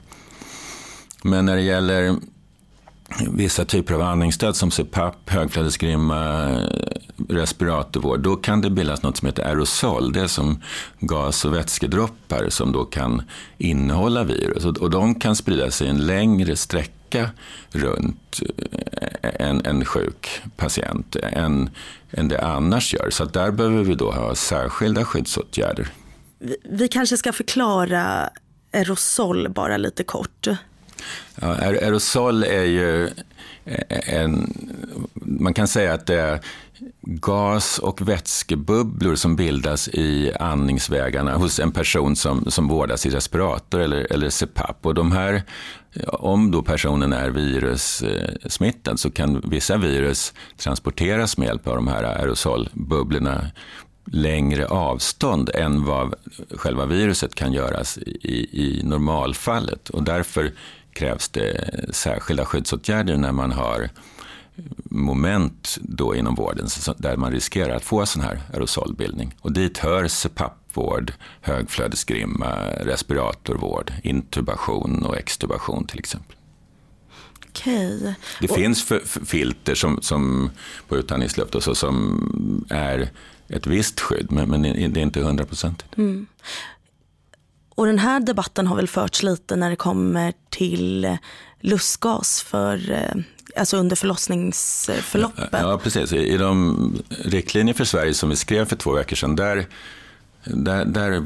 [1.22, 2.16] Men när det gäller
[3.30, 6.48] vissa typer av andningsstöd som CPAP, högflödesgrimma,
[7.28, 10.12] respiratorvård, då kan det bildas något som heter aerosol.
[10.12, 10.62] Det är som
[11.00, 13.22] gas och vätskedroppar som då kan
[13.58, 14.64] innehålla virus.
[14.64, 16.95] Och de kan sprida sig en längre sträcka
[17.70, 18.40] runt
[18.92, 21.70] eh, en, en sjuk patient än,
[22.10, 23.10] än det annars gör.
[23.10, 25.88] Så där behöver vi då ha särskilda skyddsåtgärder.
[26.38, 28.30] Vi, vi kanske ska förklara
[28.72, 30.46] aerosol bara lite kort.
[31.34, 33.10] Ja, aerosol är ju
[33.88, 34.54] en,
[35.14, 36.40] man kan säga att det är
[37.06, 43.80] gas och vätskebubblor som bildas i andningsvägarna hos en person som, som vårdas i respirator
[43.80, 44.86] eller, eller CPAP.
[44.86, 45.42] Och de här,
[46.06, 52.04] om då personen är virussmittad så kan vissa virus transporteras med hjälp av de här
[52.04, 53.46] aerosolbubblorna
[54.04, 56.14] längre avstånd än vad
[56.50, 59.88] själva viruset kan göras i, i normalfallet.
[59.88, 60.52] Och därför
[60.92, 63.90] krävs det särskilda skyddsåtgärder när man har
[64.84, 69.34] moment då inom vården där man riskerar att få sån här aerosolbildning.
[69.40, 76.36] Och dit hör CPAP-vård, högflödesgrimma, respiratorvård, intubation och extubation till exempel.
[77.50, 78.14] Okay.
[78.40, 78.56] Det och...
[78.56, 78.92] finns
[79.26, 80.50] filter som, som
[80.88, 83.10] på utandningsluft och så, som är
[83.48, 85.96] ett visst skydd, men, men det är inte hundraprocentigt.
[85.96, 86.26] Mm.
[87.74, 91.18] Och den här debatten har väl förts lite när det kommer till
[91.60, 93.22] lustgas för, eh,
[93.56, 95.48] alltså under förlossningsförloppet.
[95.52, 96.12] Ja, precis.
[96.12, 99.66] I de riktlinjer för Sverige som vi skrev för två veckor sedan, där,
[100.44, 101.22] där, där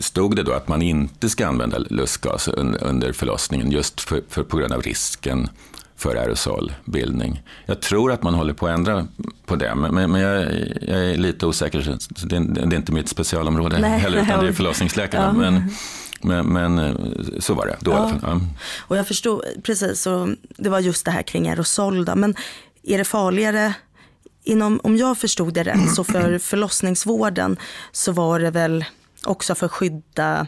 [0.00, 4.56] stod det då att man inte ska använda lustgas under förlossningen just för, för, på
[4.56, 5.48] grund av risken
[5.96, 7.42] för aerosolbildning.
[7.66, 9.06] Jag tror att man håller på att ändra
[9.46, 10.42] på det, men, men jag,
[10.80, 11.98] jag, är lite osäker.
[12.26, 13.98] Det, det, är inte mitt specialområde Nej.
[13.98, 15.26] heller, utan det är förlossningsläkarna.
[15.26, 15.32] Ja.
[15.32, 15.70] Men,
[16.20, 16.94] men, men, eh,
[17.40, 17.96] så var det då ja.
[17.96, 18.20] i alla fall.
[18.22, 18.40] Ja.
[18.80, 22.04] Och jag förstod, precis, och det var just det här kring aerosol.
[22.04, 22.14] Då.
[22.14, 22.34] Men
[22.82, 23.74] är det farligare
[24.48, 27.56] Inom, om jag förstod det rätt, så för förlossningsvården
[27.92, 28.84] så var det väl
[29.24, 30.46] också för att skydda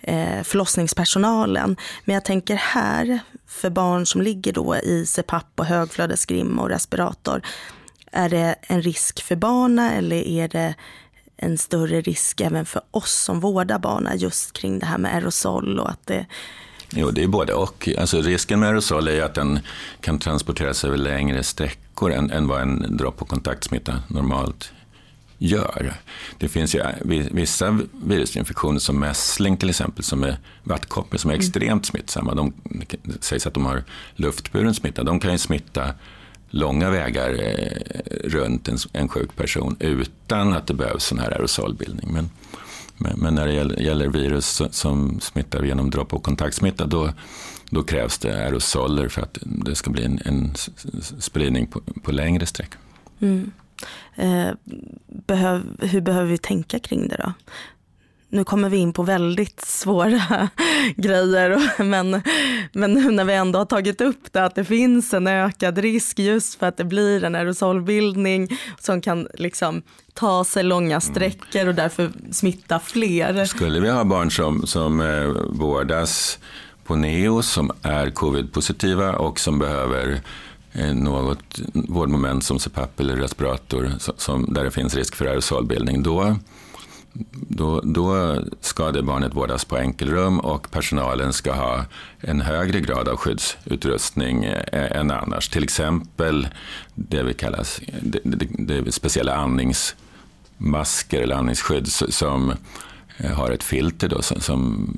[0.00, 1.76] eh, förlossningspersonalen.
[2.04, 7.42] Men jag tänker här, för barn som ligger då i CPAP och högflödesgrim och respirator,
[8.12, 10.74] är det en risk för barnen eller är det
[11.36, 15.80] en större risk även för oss som vårdar barnen just kring det här med aerosol
[15.80, 16.26] och att det
[16.90, 17.88] Jo, det är både och.
[17.98, 19.60] Alltså, risken med aerosol är att den
[20.00, 24.72] kan transporteras över längre sträckor än, än vad en dropp och kontaktsmitta normalt
[25.38, 25.94] gör.
[26.38, 26.82] Det finns ju
[27.30, 31.44] vissa virusinfektioner som mässling till exempel, som är vattkoppor, som är mm.
[31.46, 32.34] extremt smittsamma.
[32.34, 32.52] De
[33.02, 33.84] det sägs att de har
[34.16, 35.02] luftburen smitta.
[35.02, 35.94] De kan ju smitta
[36.50, 42.12] långa vägar eh, runt en, en sjuk person utan att det behövs sån här aerosolbildning.
[42.12, 42.30] Men,
[42.96, 47.12] men, men när det gäller, gäller virus som smittar genom dropp och kontaktsmitta då,
[47.70, 50.54] då krävs det aerosoler för att det ska bli en, en
[51.18, 52.70] spridning på, på längre sträck.
[53.20, 53.50] Mm.
[54.14, 54.50] Eh,
[55.06, 57.32] behöv, hur behöver vi tänka kring det då?
[58.28, 60.48] Nu kommer vi in på väldigt svåra
[60.96, 62.22] grejer men,
[62.72, 66.18] men nu när vi ändå har tagit upp det att det finns en ökad risk
[66.18, 68.48] just för att det blir en aerosolbildning
[68.78, 69.82] som kan liksom
[70.14, 71.00] ta sig långa mm.
[71.00, 73.44] sträckor och därför smitta fler.
[73.44, 76.38] Skulle vi ha barn som, som eh, vårdas
[76.84, 80.20] på neo som är covid-positiva och som behöver
[80.78, 86.36] Eh, något vårdmoment som CPAP eller respirator som, där det finns risk för aerosolbildning, då,
[87.48, 91.84] då, då ska det barnet vårdas på enkelrum och personalen ska ha
[92.20, 95.48] en högre grad av skyddsutrustning eh, än annars.
[95.48, 96.48] Till exempel
[96.94, 97.66] det vi kallar
[98.02, 102.52] det, det, det speciella andningsmasker eller andningsskydd som
[103.16, 104.88] eh, har ett filter då, som, som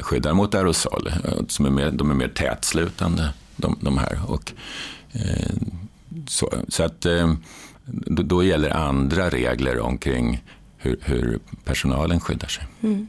[0.00, 1.06] skyddar mot aerosol.
[1.24, 4.20] Eh, som är mer, de är mer tätslutande de, de här.
[4.26, 4.52] Och,
[5.12, 5.54] eh,
[6.26, 7.34] så, så att eh,
[7.84, 10.42] då, då, gäller andra regler omkring
[10.80, 12.66] hur, hur personalen skyddar sig.
[12.82, 13.08] Mm.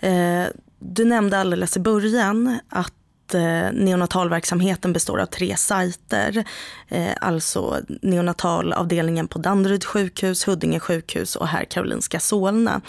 [0.00, 6.44] Eh, du nämnde alldeles i början att eh, neonatalverksamheten består av tre sajter.
[6.88, 12.80] Eh, alltså neonatalavdelningen på Danderyds sjukhus, Huddinge sjukhus och här Karolinska Solna.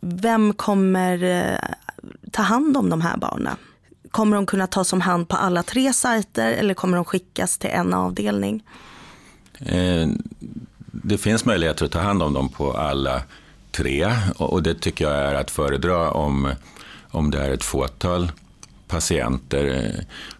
[0.00, 1.58] Vem kommer eh,
[2.32, 3.56] ta hand om de här barnen?
[4.10, 7.70] Kommer de kunna tas om hand på alla tre sajter eller kommer de skickas till
[7.70, 8.62] en avdelning?
[11.08, 13.22] Det finns möjligheter att ta hand om dem på alla
[13.70, 16.54] tre och det tycker jag är att föredra om,
[17.10, 18.32] om det är ett fåtal
[18.88, 19.94] patienter.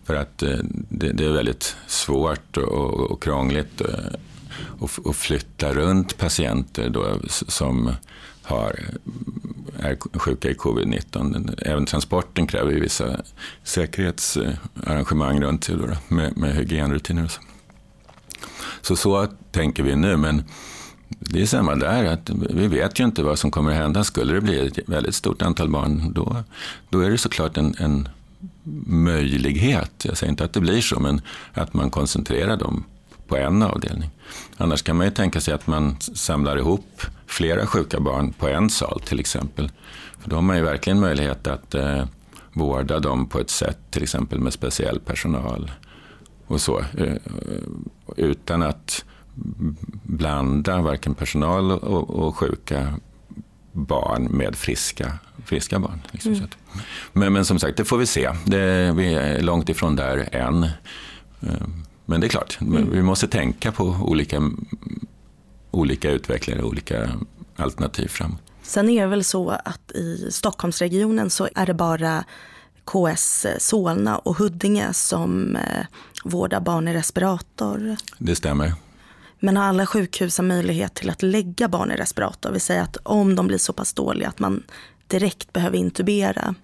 [0.05, 0.59] För att eh,
[0.89, 7.91] det, det är väldigt svårt och, och krångligt eh, att flytta runt patienter då, som
[8.43, 8.81] har
[9.79, 11.55] är sjuka i covid-19.
[11.62, 13.21] Även transporten kräver ju vissa
[13.62, 17.41] säkerhetsarrangemang runt sig då, med, med hygienrutiner och så.
[18.81, 20.45] Så så tänker vi nu, men
[21.09, 24.05] det är samma där, att vi vet ju inte vad som kommer att hända.
[24.05, 26.37] Skulle det bli ett väldigt stort antal barn, då,
[26.89, 28.09] då är det såklart en, en
[28.87, 31.20] möjlighet, jag säger inte att det blir så, men
[31.53, 32.85] att man koncentrerar dem
[33.29, 34.11] på en avdelning.
[34.57, 38.70] Annars kan man ju tänka sig att man samlar ihop flera sjuka barn på en
[38.70, 39.70] sal till exempel.
[40.18, 42.05] För då har man ju verkligen möjlighet att eh,
[42.53, 45.70] vårda dem på ett sätt, till exempel med speciell personal
[46.49, 46.78] och så.
[46.78, 47.14] Eh,
[48.16, 49.05] utan att
[50.03, 52.94] blanda varken personal och, och sjuka
[53.72, 56.01] barn med friska, friska barn.
[56.11, 56.32] Liksom.
[56.32, 56.49] Mm.
[57.12, 58.30] Men, men som sagt, det får vi se.
[58.44, 60.64] Det, vi är långt ifrån där än.
[61.40, 61.68] Eh,
[62.07, 62.90] men det är klart, mm.
[62.90, 64.51] vi måste tänka på olika,
[65.70, 67.11] olika utvecklingar och olika
[67.57, 68.40] alternativ framåt.
[68.62, 72.24] Sen är det väl så att i Stockholmsregionen så är det bara
[72.89, 75.86] KS Solna och Huddinge som eh,
[76.24, 77.97] vårdar barn i respirator.
[78.18, 78.72] Det stämmer.
[79.41, 82.51] Men har alla sjukhus möjlighet till att lägga barn i respirator?
[82.51, 84.62] Vi säger att om de blir så pass dåliga att man
[85.07, 86.55] direkt behöver intubera.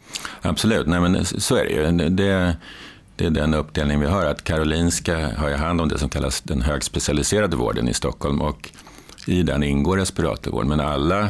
[0.43, 2.09] Absolut, Nej, men så är det ju.
[2.09, 2.57] Det,
[3.17, 4.27] det är den uppdelning vi har.
[4.27, 8.71] Att Karolinska har hand om det som kallas den högspecialiserade vården i Stockholm och
[9.27, 10.67] i den ingår respiratorvård.
[10.67, 11.29] Men alla, eh,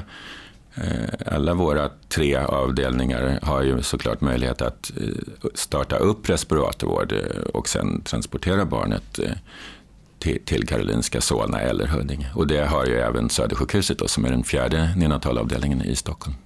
[0.74, 7.42] Eh, alla våra tre avdelningar har ju såklart möjlighet att eh, starta upp respiratorvård eh,
[7.42, 9.20] och sen transportera barnet
[10.44, 12.30] till Karolinska, Solna eller Huddinge.
[12.34, 16.36] Och det har ju även Södersjukhuset då, som är den fjärde neonatalavdelningen i Stockholm.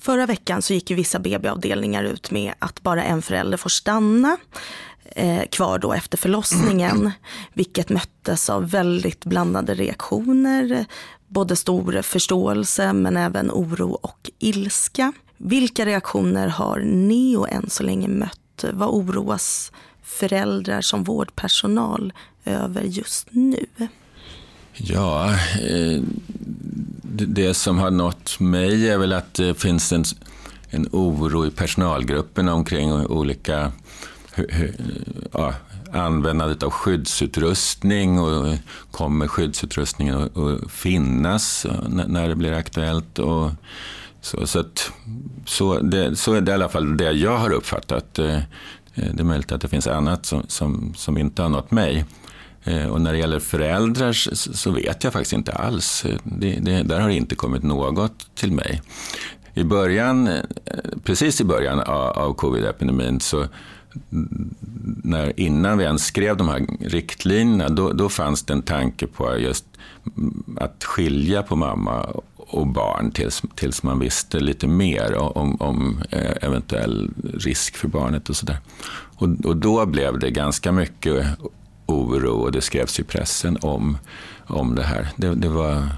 [0.00, 4.36] Förra veckan så gick ju vissa BB-avdelningar ut med att bara en förälder får stanna
[5.04, 7.10] eh, kvar då efter förlossningen.
[7.52, 10.86] Vilket möttes av väldigt blandade reaktioner.
[11.28, 15.12] Både stor förståelse men även oro och ilska.
[15.36, 18.64] Vilka reaktioner har Neo än så länge mött?
[18.72, 19.72] Vad oroas
[20.02, 22.12] föräldrar som vårdpersonal
[22.44, 23.66] över just nu?
[24.72, 26.02] Ja, eh,
[27.02, 30.04] det som har nått mig är väl att det finns en,
[30.70, 33.72] en oro i personalgruppen omkring olika
[35.32, 35.54] ja,
[35.96, 38.54] användandet av skyddsutrustning och
[38.90, 43.18] kommer skyddsutrustningen att finnas när det blir aktuellt.
[43.18, 43.50] Och
[44.20, 44.92] så, så, att,
[45.46, 48.18] så, det, så är det i alla fall det jag har uppfattat.
[48.18, 48.42] Eh, eh,
[48.94, 52.04] det är möjligt att det finns annat som, som, som inte har nått mig.
[52.64, 54.12] Eh, och när det gäller föräldrar
[54.54, 56.06] så vet jag faktiskt inte alls.
[56.24, 58.82] Det, det, där har det inte kommit något till mig.
[59.54, 60.30] I början,
[61.04, 63.46] precis i början av, av covid-epidemin så
[65.04, 69.38] när, innan vi ens skrev de här riktlinjerna, då, då fanns det en tanke på
[69.38, 69.64] just
[70.56, 76.36] att skilja på mamma och barn tills, tills man visste lite mer om, om eh,
[76.40, 78.58] eventuell risk för barnet och sådär.
[79.16, 81.26] Och, och då blev det ganska mycket
[81.86, 83.98] oro och det skrevs i pressen om,
[84.46, 85.08] om det här.
[85.16, 85.88] Det, det var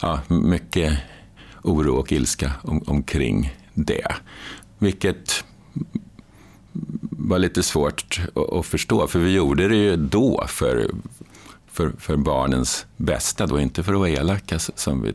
[0.00, 0.98] ja, mycket
[1.62, 4.14] oro och ilska om, omkring det.
[4.78, 5.44] Vilket
[7.18, 8.20] var lite svårt
[8.52, 10.90] att förstå, för vi gjorde det ju då för,
[11.72, 15.14] för, för barnens bästa, då inte för att vara elaka som vi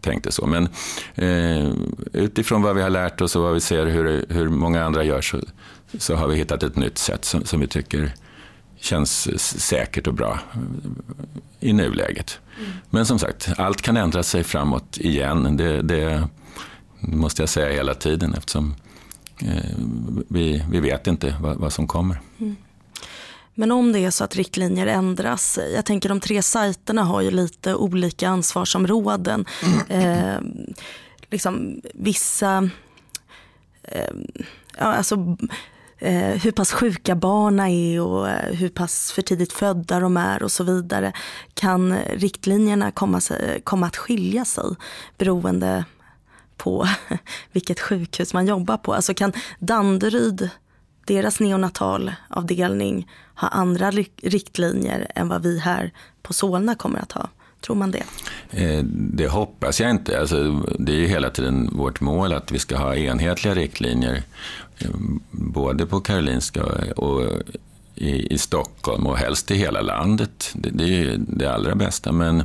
[0.00, 0.46] tänkte så.
[0.46, 0.68] Men
[1.14, 1.72] eh,
[2.12, 5.20] utifrån vad vi har lärt oss och vad vi ser hur, hur många andra gör
[5.20, 5.40] så,
[5.98, 8.14] så har vi hittat ett nytt sätt som, som vi tycker
[8.80, 10.40] känns säkert och bra
[11.60, 12.38] i nuläget.
[12.58, 12.70] Mm.
[12.90, 15.56] Men som sagt, allt kan ändra sig framåt igen.
[15.56, 16.28] Det, det
[17.00, 18.74] måste jag säga hela tiden eftersom
[20.28, 22.20] vi, vi vet inte vad, vad som kommer.
[22.38, 22.56] Mm.
[23.58, 27.30] Men om det är så att riktlinjer ändras, jag tänker de tre sajterna har ju
[27.30, 29.44] lite olika ansvarsområden.
[29.62, 30.10] Mm.
[30.10, 30.40] Eh,
[31.30, 32.70] liksom vissa,
[33.82, 34.14] eh,
[34.78, 35.36] ja, alltså
[35.98, 40.42] eh, hur pass sjuka barnen är och eh, hur pass för tidigt födda de är
[40.42, 41.12] och så vidare
[41.54, 43.20] kan riktlinjerna komma,
[43.64, 44.64] komma att skilja sig
[45.18, 45.84] beroende
[46.56, 46.88] på
[47.52, 48.94] vilket sjukhus man jobbar på.
[48.94, 50.50] Alltså kan Danderyd,
[51.06, 53.90] deras neonatalavdelning, ha andra
[54.22, 55.92] riktlinjer än vad vi här
[56.22, 57.28] på Solna kommer att ha?
[57.60, 58.02] Tror man det?
[58.50, 60.20] Eh, det hoppas jag inte.
[60.20, 64.22] Alltså, det är ju hela tiden vårt mål att vi ska ha enhetliga riktlinjer
[64.78, 64.90] eh,
[65.30, 66.64] både på Karolinska
[66.96, 67.22] och
[67.94, 70.50] i, i Stockholm och helst i hela landet.
[70.54, 72.12] Det, det är ju det allra bästa.
[72.12, 72.42] Men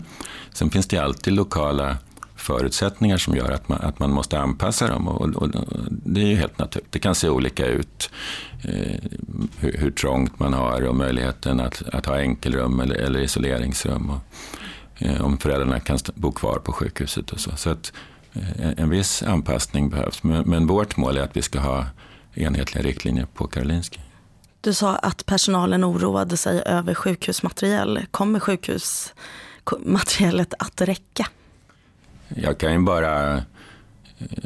[0.53, 1.97] sen finns det alltid lokala
[2.41, 5.07] förutsättningar som gör att man, att man måste anpassa dem.
[5.07, 5.49] Och, och, och
[5.89, 6.91] det är ju helt naturligt.
[6.91, 8.09] Det kan se olika ut.
[8.63, 8.95] Eh,
[9.57, 14.09] hur, hur, trångt man har och möjligheten att, att ha enkelrum eller, eller isoleringsrum.
[14.09, 14.21] Och,
[14.97, 17.51] eh, om föräldrarna kan bo kvar på sjukhuset och så.
[17.55, 17.93] Så att
[18.33, 20.23] eh, en viss anpassning behövs.
[20.23, 21.85] Men, men vårt mål är att vi ska ha
[22.33, 24.01] enhetliga riktlinjer på Karolinska.
[24.61, 27.99] Du sa att personalen oroade sig över sjukhusmaterial.
[28.11, 31.27] Kommer sjukhusmaterialet att räcka?
[32.35, 33.41] Jag kan ju bara...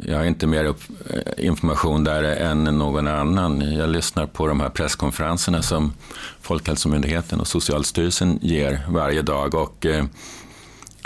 [0.06, 0.80] Jag har inte mer upp,
[1.10, 3.72] eh, information där än någon annan.
[3.72, 5.92] Jag lyssnar på de här presskonferenserna som
[6.40, 9.54] Folkhälsomyndigheten och Socialstyrelsen ger varje dag.
[9.54, 10.04] Och eh,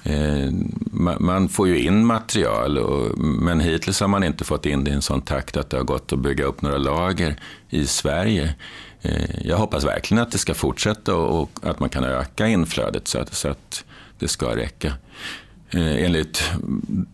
[0.04, 0.50] eh
[1.20, 2.80] man får ju in material,
[3.16, 5.84] men hittills har man inte fått in det i en sån takt att det har
[5.84, 7.36] gått att bygga upp några lager
[7.70, 8.54] i Sverige.
[9.02, 13.18] Eh, jag hoppas verkligen att det ska fortsätta och att man kan öka inflödet så
[13.18, 13.84] att, så att
[14.18, 14.92] det ska räcka.
[15.72, 16.50] Eh, enligt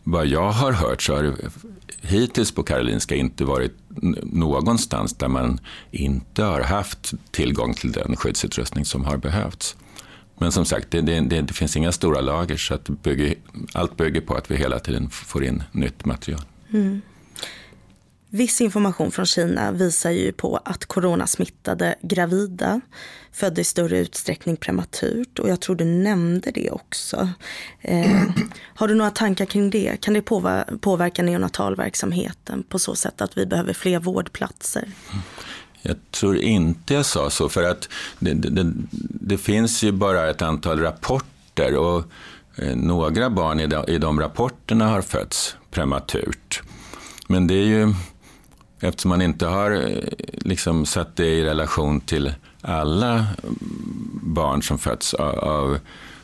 [0.04, 1.36] vad jag har hört så har det
[2.00, 3.72] hittills på Karolinska inte varit
[4.22, 9.76] någonstans där man inte har haft tillgång till den skyddsutrustning som har behövts.
[10.38, 13.34] Men som sagt, det, det, det, finns inga stora lager så att bygger,
[13.72, 16.42] allt bygger på att vi hela tiden får in nytt material.
[16.72, 17.00] Mm.
[18.36, 22.80] Viss information från Kina visar ju på att coronasmittade gravida
[23.32, 27.28] födde i större utsträckning prematurt och jag tror du nämnde det också.
[27.80, 28.22] Eh,
[28.74, 30.00] har du några tankar kring det?
[30.00, 30.22] Kan det
[30.80, 34.88] påverka neonatalverksamheten på så sätt att vi behöver fler vårdplatser?
[35.82, 38.72] Jag tror inte jag sa så, för att det, det,
[39.20, 42.04] det finns ju bara ett antal rapporter och
[42.56, 46.62] eh, några barn i de, i de rapporterna har fötts prematurt.
[47.28, 47.94] Men det är ju,
[48.88, 50.08] eftersom man inte har eh,
[50.38, 53.58] liksom satt det i relation till alla mm,
[54.22, 55.78] barn som fötts av, av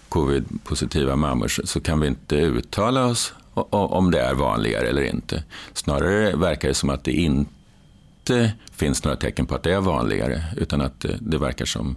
[0.08, 3.34] covid-positiva mammor så kan vi inte uttala oss
[3.70, 5.44] om det är vanligare eller inte.
[5.72, 10.42] Snarare verkar det som att det inte finns några tecken på att det är vanligare
[10.56, 11.96] utan att det verkar som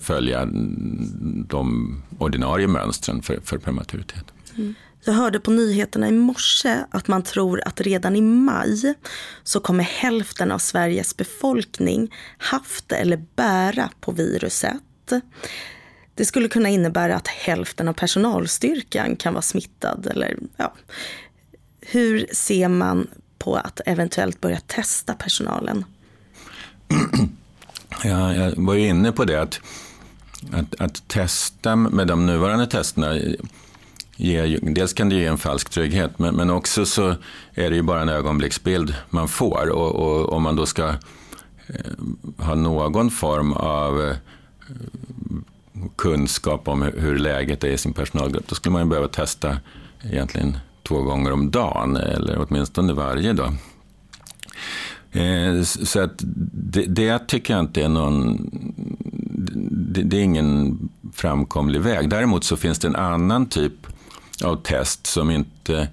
[0.00, 0.48] följa
[1.48, 4.24] de ordinarie mönstren för, för prematuritet.
[4.56, 4.74] Mm.
[5.08, 8.94] Jag hörde på nyheterna i morse att man tror att redan i maj
[9.42, 15.12] så kommer hälften av Sveriges befolkning haft eller bära på viruset.
[16.14, 20.06] Det skulle kunna innebära att hälften av personalstyrkan kan vara smittad.
[20.10, 20.74] Eller, ja.
[21.80, 25.84] Hur ser man på att eventuellt börja testa personalen?
[28.04, 29.60] Ja, jag var ju inne på det att,
[30.52, 33.18] att, att testa med de nuvarande testerna
[34.18, 37.14] ger dels kan det ge en falsk trygghet men, men också så
[37.54, 40.94] är det ju bara en ögonblicksbild man får och, och om man då ska eh,
[42.38, 44.16] ha någon form av eh,
[45.96, 49.56] kunskap om hur läget är i sin personalgrupp, då skulle man ju behöva testa
[50.02, 50.56] egentligen
[50.88, 53.52] två gånger om dagen eller åtminstone varje dag.
[55.12, 58.50] Eh, så att det, det, tycker jag inte är någon...
[59.70, 60.78] Det, det, är ingen
[61.12, 62.10] framkomlig väg.
[62.10, 63.86] Däremot så finns det en annan typ
[64.44, 65.88] av test som inte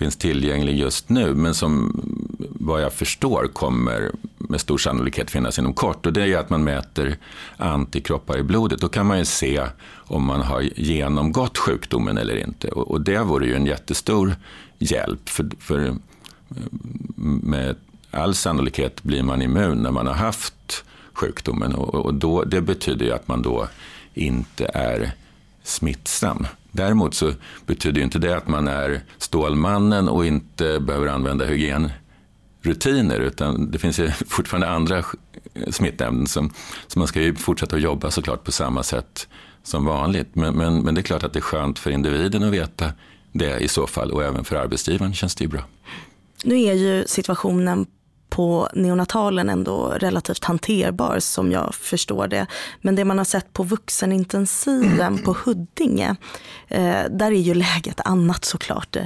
[0.00, 2.00] finns tillgänglig just nu, men som
[2.38, 6.06] vad jag förstår kommer med stor sannolikhet finnas inom kort.
[6.06, 7.16] Och det är att man mäter
[7.56, 8.80] antikroppar i blodet.
[8.80, 12.68] Då kan man ju se om man har genomgått sjukdomen eller inte.
[12.68, 14.36] Och, och det vore ju en jättestor
[14.78, 15.28] hjälp.
[15.28, 15.94] För, för
[17.42, 17.76] med
[18.10, 21.74] all sannolikhet blir man immun när man har haft sjukdomen.
[21.74, 23.68] Och, och då, det betyder ju att man då
[24.14, 25.12] inte är
[25.62, 26.46] smittsam.
[26.72, 27.32] Däremot så
[27.66, 33.98] betyder inte det att man är Stålmannen och inte behöver använda hygienrutiner utan det finns
[33.98, 35.04] ju fortfarande andra
[35.70, 36.50] smittämnen som,
[36.86, 39.28] så man ska ju fortsätta att jobba såklart på samma sätt
[39.62, 40.34] som vanligt.
[40.34, 42.92] Men, men, men det är klart att det är skönt för individen att veta
[43.32, 45.62] det i så fall och även för arbetsgivaren känns det ju bra.
[46.44, 47.86] Nu är ju situationen
[48.30, 52.46] på neonatalen ändå relativt hanterbar som jag förstår det.
[52.80, 56.16] Men det man har sett på vuxenintensiven på Huddinge,
[56.68, 58.96] eh, där är ju läget annat såklart.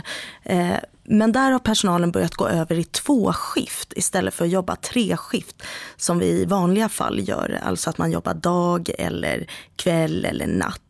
[0.43, 4.77] Eh, men där har personalen börjat gå över i två skift istället för att jobba
[4.77, 5.63] tre skift
[5.97, 7.61] som vi i vanliga fall gör.
[7.63, 9.47] Alltså att man jobbar dag eller
[9.77, 10.81] kväll eller natt.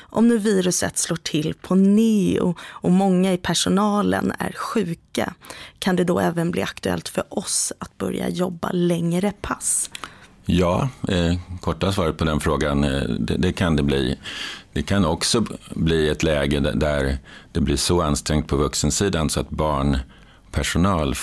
[0.00, 5.34] Om nu viruset slår till på neo och många i personalen är sjuka,
[5.78, 9.90] kan det då även bli aktuellt för oss att börja jobba längre pass?
[10.44, 14.18] Ja, eh, korta svaret på den frågan, eh, det, det, kan det bli.
[14.72, 17.18] Det kan också bli ett läge där
[17.52, 21.14] det blir så ansträngt på vuxensidan så att barnpersonal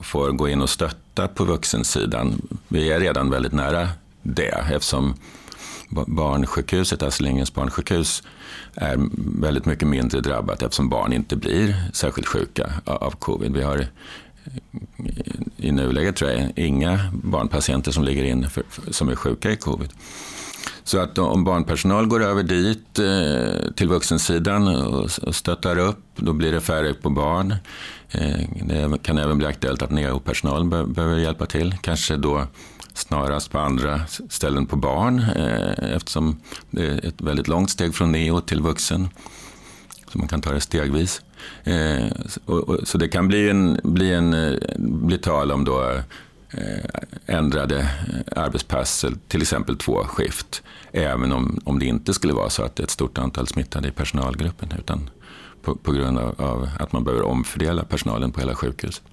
[0.00, 2.48] får gå in och stötta på vuxensidan.
[2.68, 3.88] Vi är redan väldigt nära
[4.22, 5.14] det eftersom
[6.06, 8.22] barnsjukhuset, Astrid Lindgrens barnsjukhus,
[8.74, 8.98] är
[9.40, 13.52] väldigt mycket mindre drabbat eftersom barn inte blir särskilt sjuka av covid.
[13.52, 13.86] Vi har
[15.56, 18.48] i nuläget tror jag inga barnpatienter som ligger inne
[18.90, 19.90] som är sjuka i covid.
[20.84, 26.52] Så att om barnpersonal går över dit eh, till vuxensidan och stöttar upp, då blir
[26.52, 27.54] det färre på barn.
[28.10, 31.74] Eh, det kan även bli aktuellt att neopersonal behöver hjälpa till.
[31.80, 32.46] Kanske då
[32.94, 36.36] snarast på andra ställen på barn eh, eftersom
[36.70, 39.08] det är ett väldigt långt steg från neo till vuxen.
[40.12, 41.22] Så man kan ta det stegvis.
[41.64, 42.06] Eh,
[42.84, 45.90] så det kan bli, en, bli, en, eh, bli tal om då
[46.50, 46.84] eh,
[47.26, 50.62] ändrade eh, arbetspass, till exempel två skift.
[50.92, 53.88] Även om, om det inte skulle vara så att det är ett stort antal smittade
[53.88, 55.10] i personalgruppen utan
[55.62, 59.04] på, på grund av, av, att man behöver omfördela personalen på hela sjukhuset.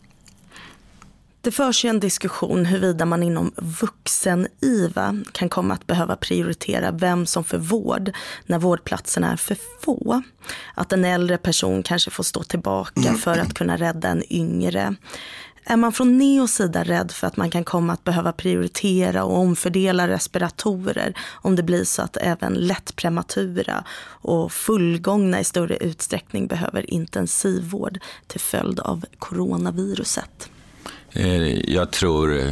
[1.44, 7.26] Det förs ju en diskussion huruvida man inom vuxen-IVA kan komma att behöva prioritera vem
[7.26, 8.12] som får vård
[8.46, 10.22] när vårdplatserna är för få.
[10.74, 14.96] Att en äldre person kanske får stå tillbaka för att kunna rädda en yngre.
[15.64, 19.38] Är man från Neos sida rädd för att man kan komma att behöva prioritera och
[19.38, 26.48] omfördela respiratorer om det blir så att även lätt prematura och fullgångna i större utsträckning
[26.48, 30.50] behöver intensivvård till följd av coronaviruset?
[31.14, 32.52] Eh, jag tror eh,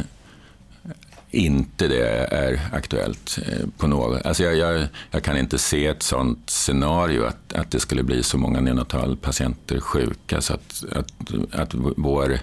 [1.30, 4.26] inte det är aktuellt eh, på något.
[4.26, 8.22] Alltså jag, jag, jag, kan inte se ett sånt scenario att, att det skulle bli
[8.22, 11.12] så många neonatalpatienter sjuka så att, att,
[11.52, 12.38] att vår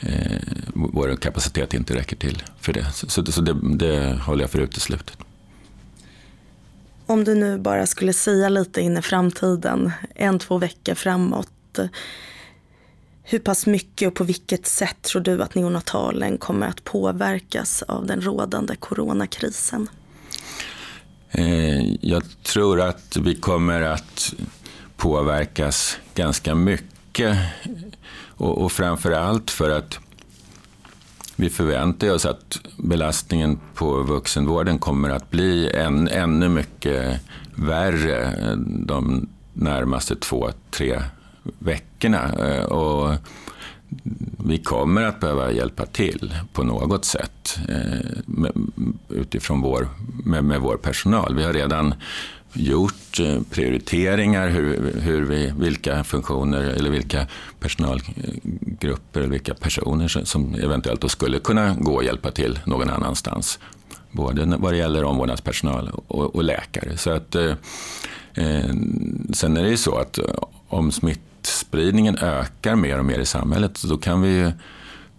[0.00, 0.38] eh,
[0.74, 2.86] vår kapacitet inte räcker till för det.
[2.92, 5.16] Så, så det, det håller jag för uteslutet.
[7.06, 11.78] Om du nu bara skulle säga lite in i framtiden, en, två veckor framåt.
[13.22, 18.06] Hur pass mycket och på vilket sätt tror du att neonatalen kommer att påverkas av
[18.06, 19.88] den rådande coronakrisen?
[21.30, 24.34] Eh, jag tror att vi kommer att
[24.96, 27.36] påverkas ganska mycket.
[28.26, 29.98] Och, och framför allt för att
[31.36, 37.20] vi förväntar oss att belastningen på vuxenvården kommer att bli än, ännu mycket
[37.54, 38.34] värre
[38.86, 41.02] de närmaste två, tre
[41.58, 42.32] veckorna.
[42.38, 43.16] Eh, och
[44.44, 48.50] vi kommer att behöva hjälpa till på något sätt eh,
[49.08, 49.88] utifrån vår,
[50.24, 51.34] med, med vår personal.
[51.34, 51.94] Vi har redan
[52.52, 57.26] gjort eh, prioriteringar hur, hur vi, vilka funktioner eller vilka
[57.60, 63.58] personalgrupper eller vilka personer som eventuellt då skulle kunna gå och hjälpa till någon annanstans.
[64.10, 66.96] Både vad det gäller omvårdnadspersonal och, och läkare.
[66.96, 67.54] Så att, eh,
[69.32, 70.18] sen är det ju så att
[70.68, 70.92] om
[71.70, 74.52] smittspridningen ökar mer och mer i samhället då kan vi ju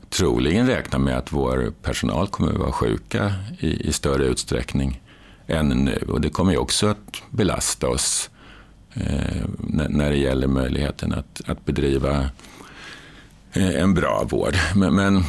[0.10, 5.02] troligen räkna med att vår personal kommer att vara sjuka i, i större utsträckning
[5.48, 6.06] än nu.
[6.10, 8.30] Och det kommer ju också att belasta oss
[8.94, 9.46] eh,
[9.90, 12.30] när det gäller möjligheten att, att bedriva
[13.54, 14.56] eh, en bra vård.
[14.76, 15.24] Men, men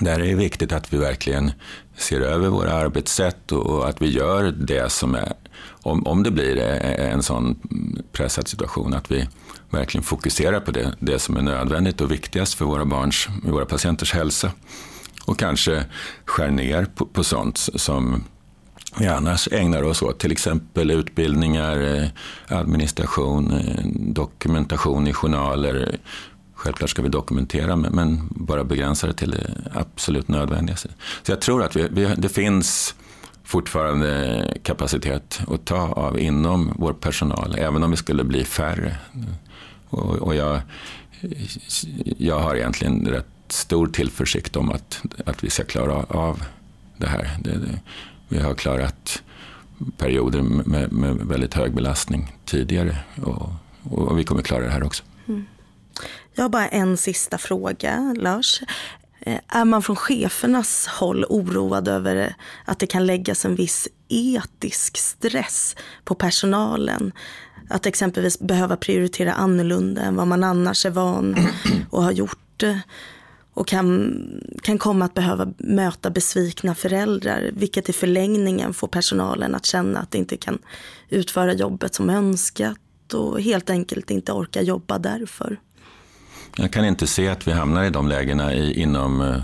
[0.00, 1.52] där är det viktigt att vi verkligen
[1.96, 5.32] ser över våra arbetssätt och, och att vi gör det som är,
[5.82, 7.56] om, om det blir eh, en sån
[8.12, 9.28] pressad situation, att vi
[9.70, 14.12] verkligen fokuserar på det, det som är nödvändigt och viktigast för våra barns, våra patienters
[14.12, 14.52] hälsa.
[15.24, 15.84] Och kanske
[16.24, 18.24] skär ner på, på sånt som
[18.98, 20.18] vi annars ägnar oss åt.
[20.18, 22.08] Till exempel utbildningar, eh,
[22.58, 25.98] administration, eh, dokumentation i journaler.
[26.54, 30.88] Självklart ska vi dokumentera men bara begränsa det till det absolut nödvändigaste.
[31.22, 32.94] Så jag tror att vi, vi, det finns
[33.48, 38.96] fortfarande kapacitet att ta av inom vår personal, även om vi skulle bli färre.
[39.88, 40.60] Och, och jag,
[42.18, 46.42] jag har egentligen rätt stor tillförsikt om att, att vi ska klara av
[46.96, 47.36] det här.
[47.40, 47.80] Det, det,
[48.28, 49.22] vi har klarat
[49.96, 55.04] perioder med, med väldigt hög belastning tidigare och, och, vi kommer klara det här också.
[55.28, 55.46] Mm.
[56.34, 58.60] Jag har bara en sista fråga, Lars.
[59.28, 64.96] Eh, är man från chefernas håll oroad över att det kan läggas en viss etisk
[64.96, 67.12] stress på personalen?
[67.70, 71.36] Att exempelvis behöva prioritera annorlunda än vad man annars är van
[71.90, 72.64] och har gjort
[73.54, 74.14] och kan,
[74.62, 80.10] kan komma att behöva möta besvikna föräldrar, vilket i förlängningen får personalen att känna att
[80.10, 80.58] de inte kan
[81.08, 85.58] utföra jobbet som önskat och helt enkelt inte orkar jobba därför.
[86.56, 89.36] Jag kan inte se att vi hamnar i de lägena i, inom eh,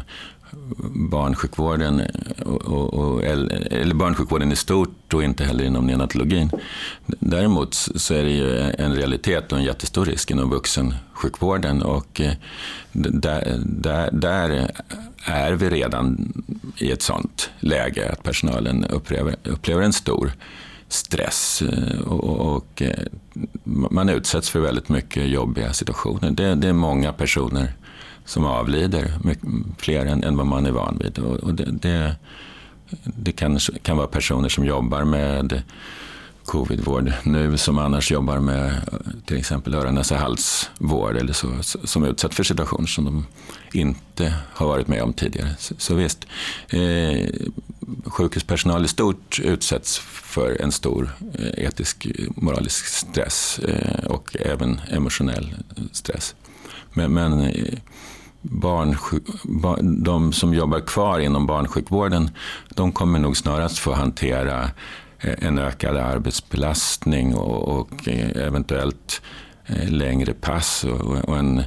[1.10, 6.50] barnsjukvården, eh, och, och, och, eller barnsjukvården i stort och inte heller inom neonatologin.
[7.06, 12.32] Däremot så är det ju en realitet och en jättestor risk inom vuxensjukvården och eh,
[12.92, 14.70] där, där, där
[15.24, 16.32] är vi redan
[16.76, 20.32] i ett sånt läge att personalen upplever, upplever en stor
[20.94, 22.98] stress eh, och, och, eh,
[23.64, 26.30] man utsätts för väldigt mycket jobbiga situationer.
[26.30, 27.72] Det, det är många personer
[28.24, 29.12] som avlider,
[29.78, 31.18] fler än, än vad man är van vid.
[31.18, 32.16] Och, och det, det,
[33.04, 35.62] det kan, kan vara personer som jobbar med
[36.44, 42.04] covidvård nu som annars jobbar med eh, till exempel öron, näsa, halsvård eller så, som
[42.04, 43.26] är utsatt för situationer som de
[43.78, 45.56] inte har varit med om tidigare.
[45.58, 46.26] Så, så visst,
[46.68, 47.28] eh,
[48.06, 55.54] sjukhuspersonal i stort utsätts för en stor eh, etisk moralisk stress eh, och även emotionell
[55.76, 56.34] eh, stress.
[56.92, 57.78] Men, men eh,
[58.42, 58.96] barn,
[60.04, 62.30] de som jobbar kvar inom barnsjukvården,
[62.68, 64.70] de kommer nog snarast få hantera
[65.24, 69.22] Eh, en ökad arbetsbelastning och, och eh, eventuellt
[69.66, 70.84] eh, längre pass
[71.24, 71.62] och, en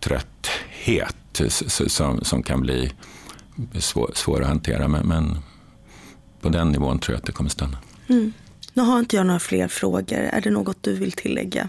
[0.00, 1.40] trötthet
[1.86, 2.92] som, som kan bli
[3.78, 4.88] svår, svår att hantera.
[4.88, 5.38] Men, men,
[6.40, 7.78] på den nivån tror jag att det kommer stanna.
[8.08, 8.32] Mm.
[8.74, 10.18] Nu har inte jag några fler frågor.
[10.18, 11.68] Är det något du vill tillägga?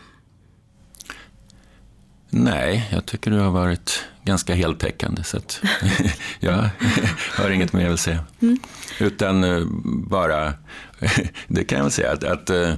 [2.30, 5.24] Nej, jag tycker du har varit ganska heltäckande.
[5.24, 5.62] Så att
[6.40, 6.70] jag
[7.38, 8.26] har inget mer att säga.
[8.42, 8.58] Mm.
[9.00, 10.54] Utan eh, bara,
[11.48, 12.74] det kan jag väl säga, att, att eh,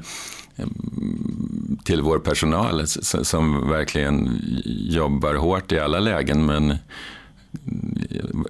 [1.84, 6.46] till vår personal som verkligen jobbar hårt i alla lägen.
[6.46, 6.78] Men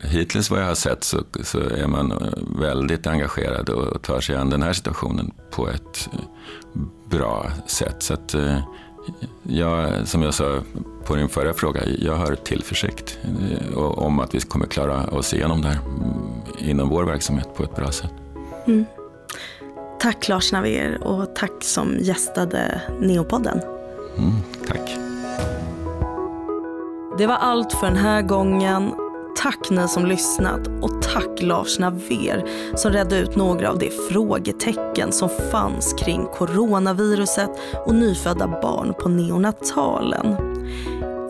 [0.02, 4.50] hittills vad jag har sett så, så är man väldigt engagerad och tar sig an
[4.50, 6.10] den här situationen på ett
[7.10, 7.96] bra sätt.
[8.00, 8.36] Så att,
[9.44, 10.60] jag, som jag sa
[11.06, 15.62] på din förra fråga, jag har tillförsikt eh, om att vi kommer klara oss igenom
[15.62, 16.12] det här mm,
[16.58, 18.14] inom vår verksamhet på ett bra sätt.
[18.68, 18.86] Mm.
[20.00, 23.62] Tack Lars Naver och tack som gästade Neopodden.
[24.18, 24.32] Mm,
[24.68, 24.98] tack.
[27.18, 28.92] Det var allt för den här gången.
[29.42, 35.12] Tack ni som lyssnat och tack Lars Naver som redde ut några av de frågetecken
[35.12, 37.50] som fanns kring coronaviruset
[37.86, 40.36] och nyfödda barn på neonatalen.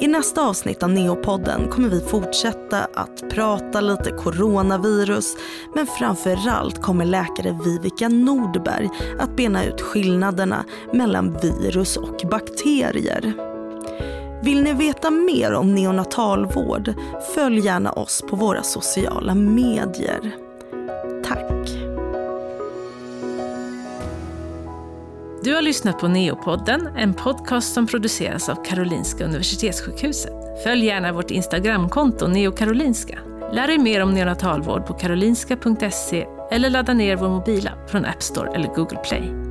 [0.02, 5.38] I nästa avsnitt av Neopodden kommer vi fortsätta att prata lite coronavirus
[5.76, 8.90] men framförallt kommer läkare Vivica Nordberg
[9.20, 13.50] att bena ut skillnaderna mellan virus och bakterier.
[14.42, 16.94] Vill ni veta mer om neonatalvård?
[17.36, 20.36] Följ gärna oss på våra sociala medier.
[21.24, 21.70] Tack.
[25.44, 30.34] Du har lyssnat på Neopodden, en podcast som produceras av Karolinska Universitetssjukhuset.
[30.64, 33.20] Följ gärna vårt Instagramkonto neokarolinska.
[33.54, 38.56] Lär dig mer om neonatalvård på karolinska.se eller ladda ner vår mobilapp från App Store
[38.56, 39.49] eller Google Play.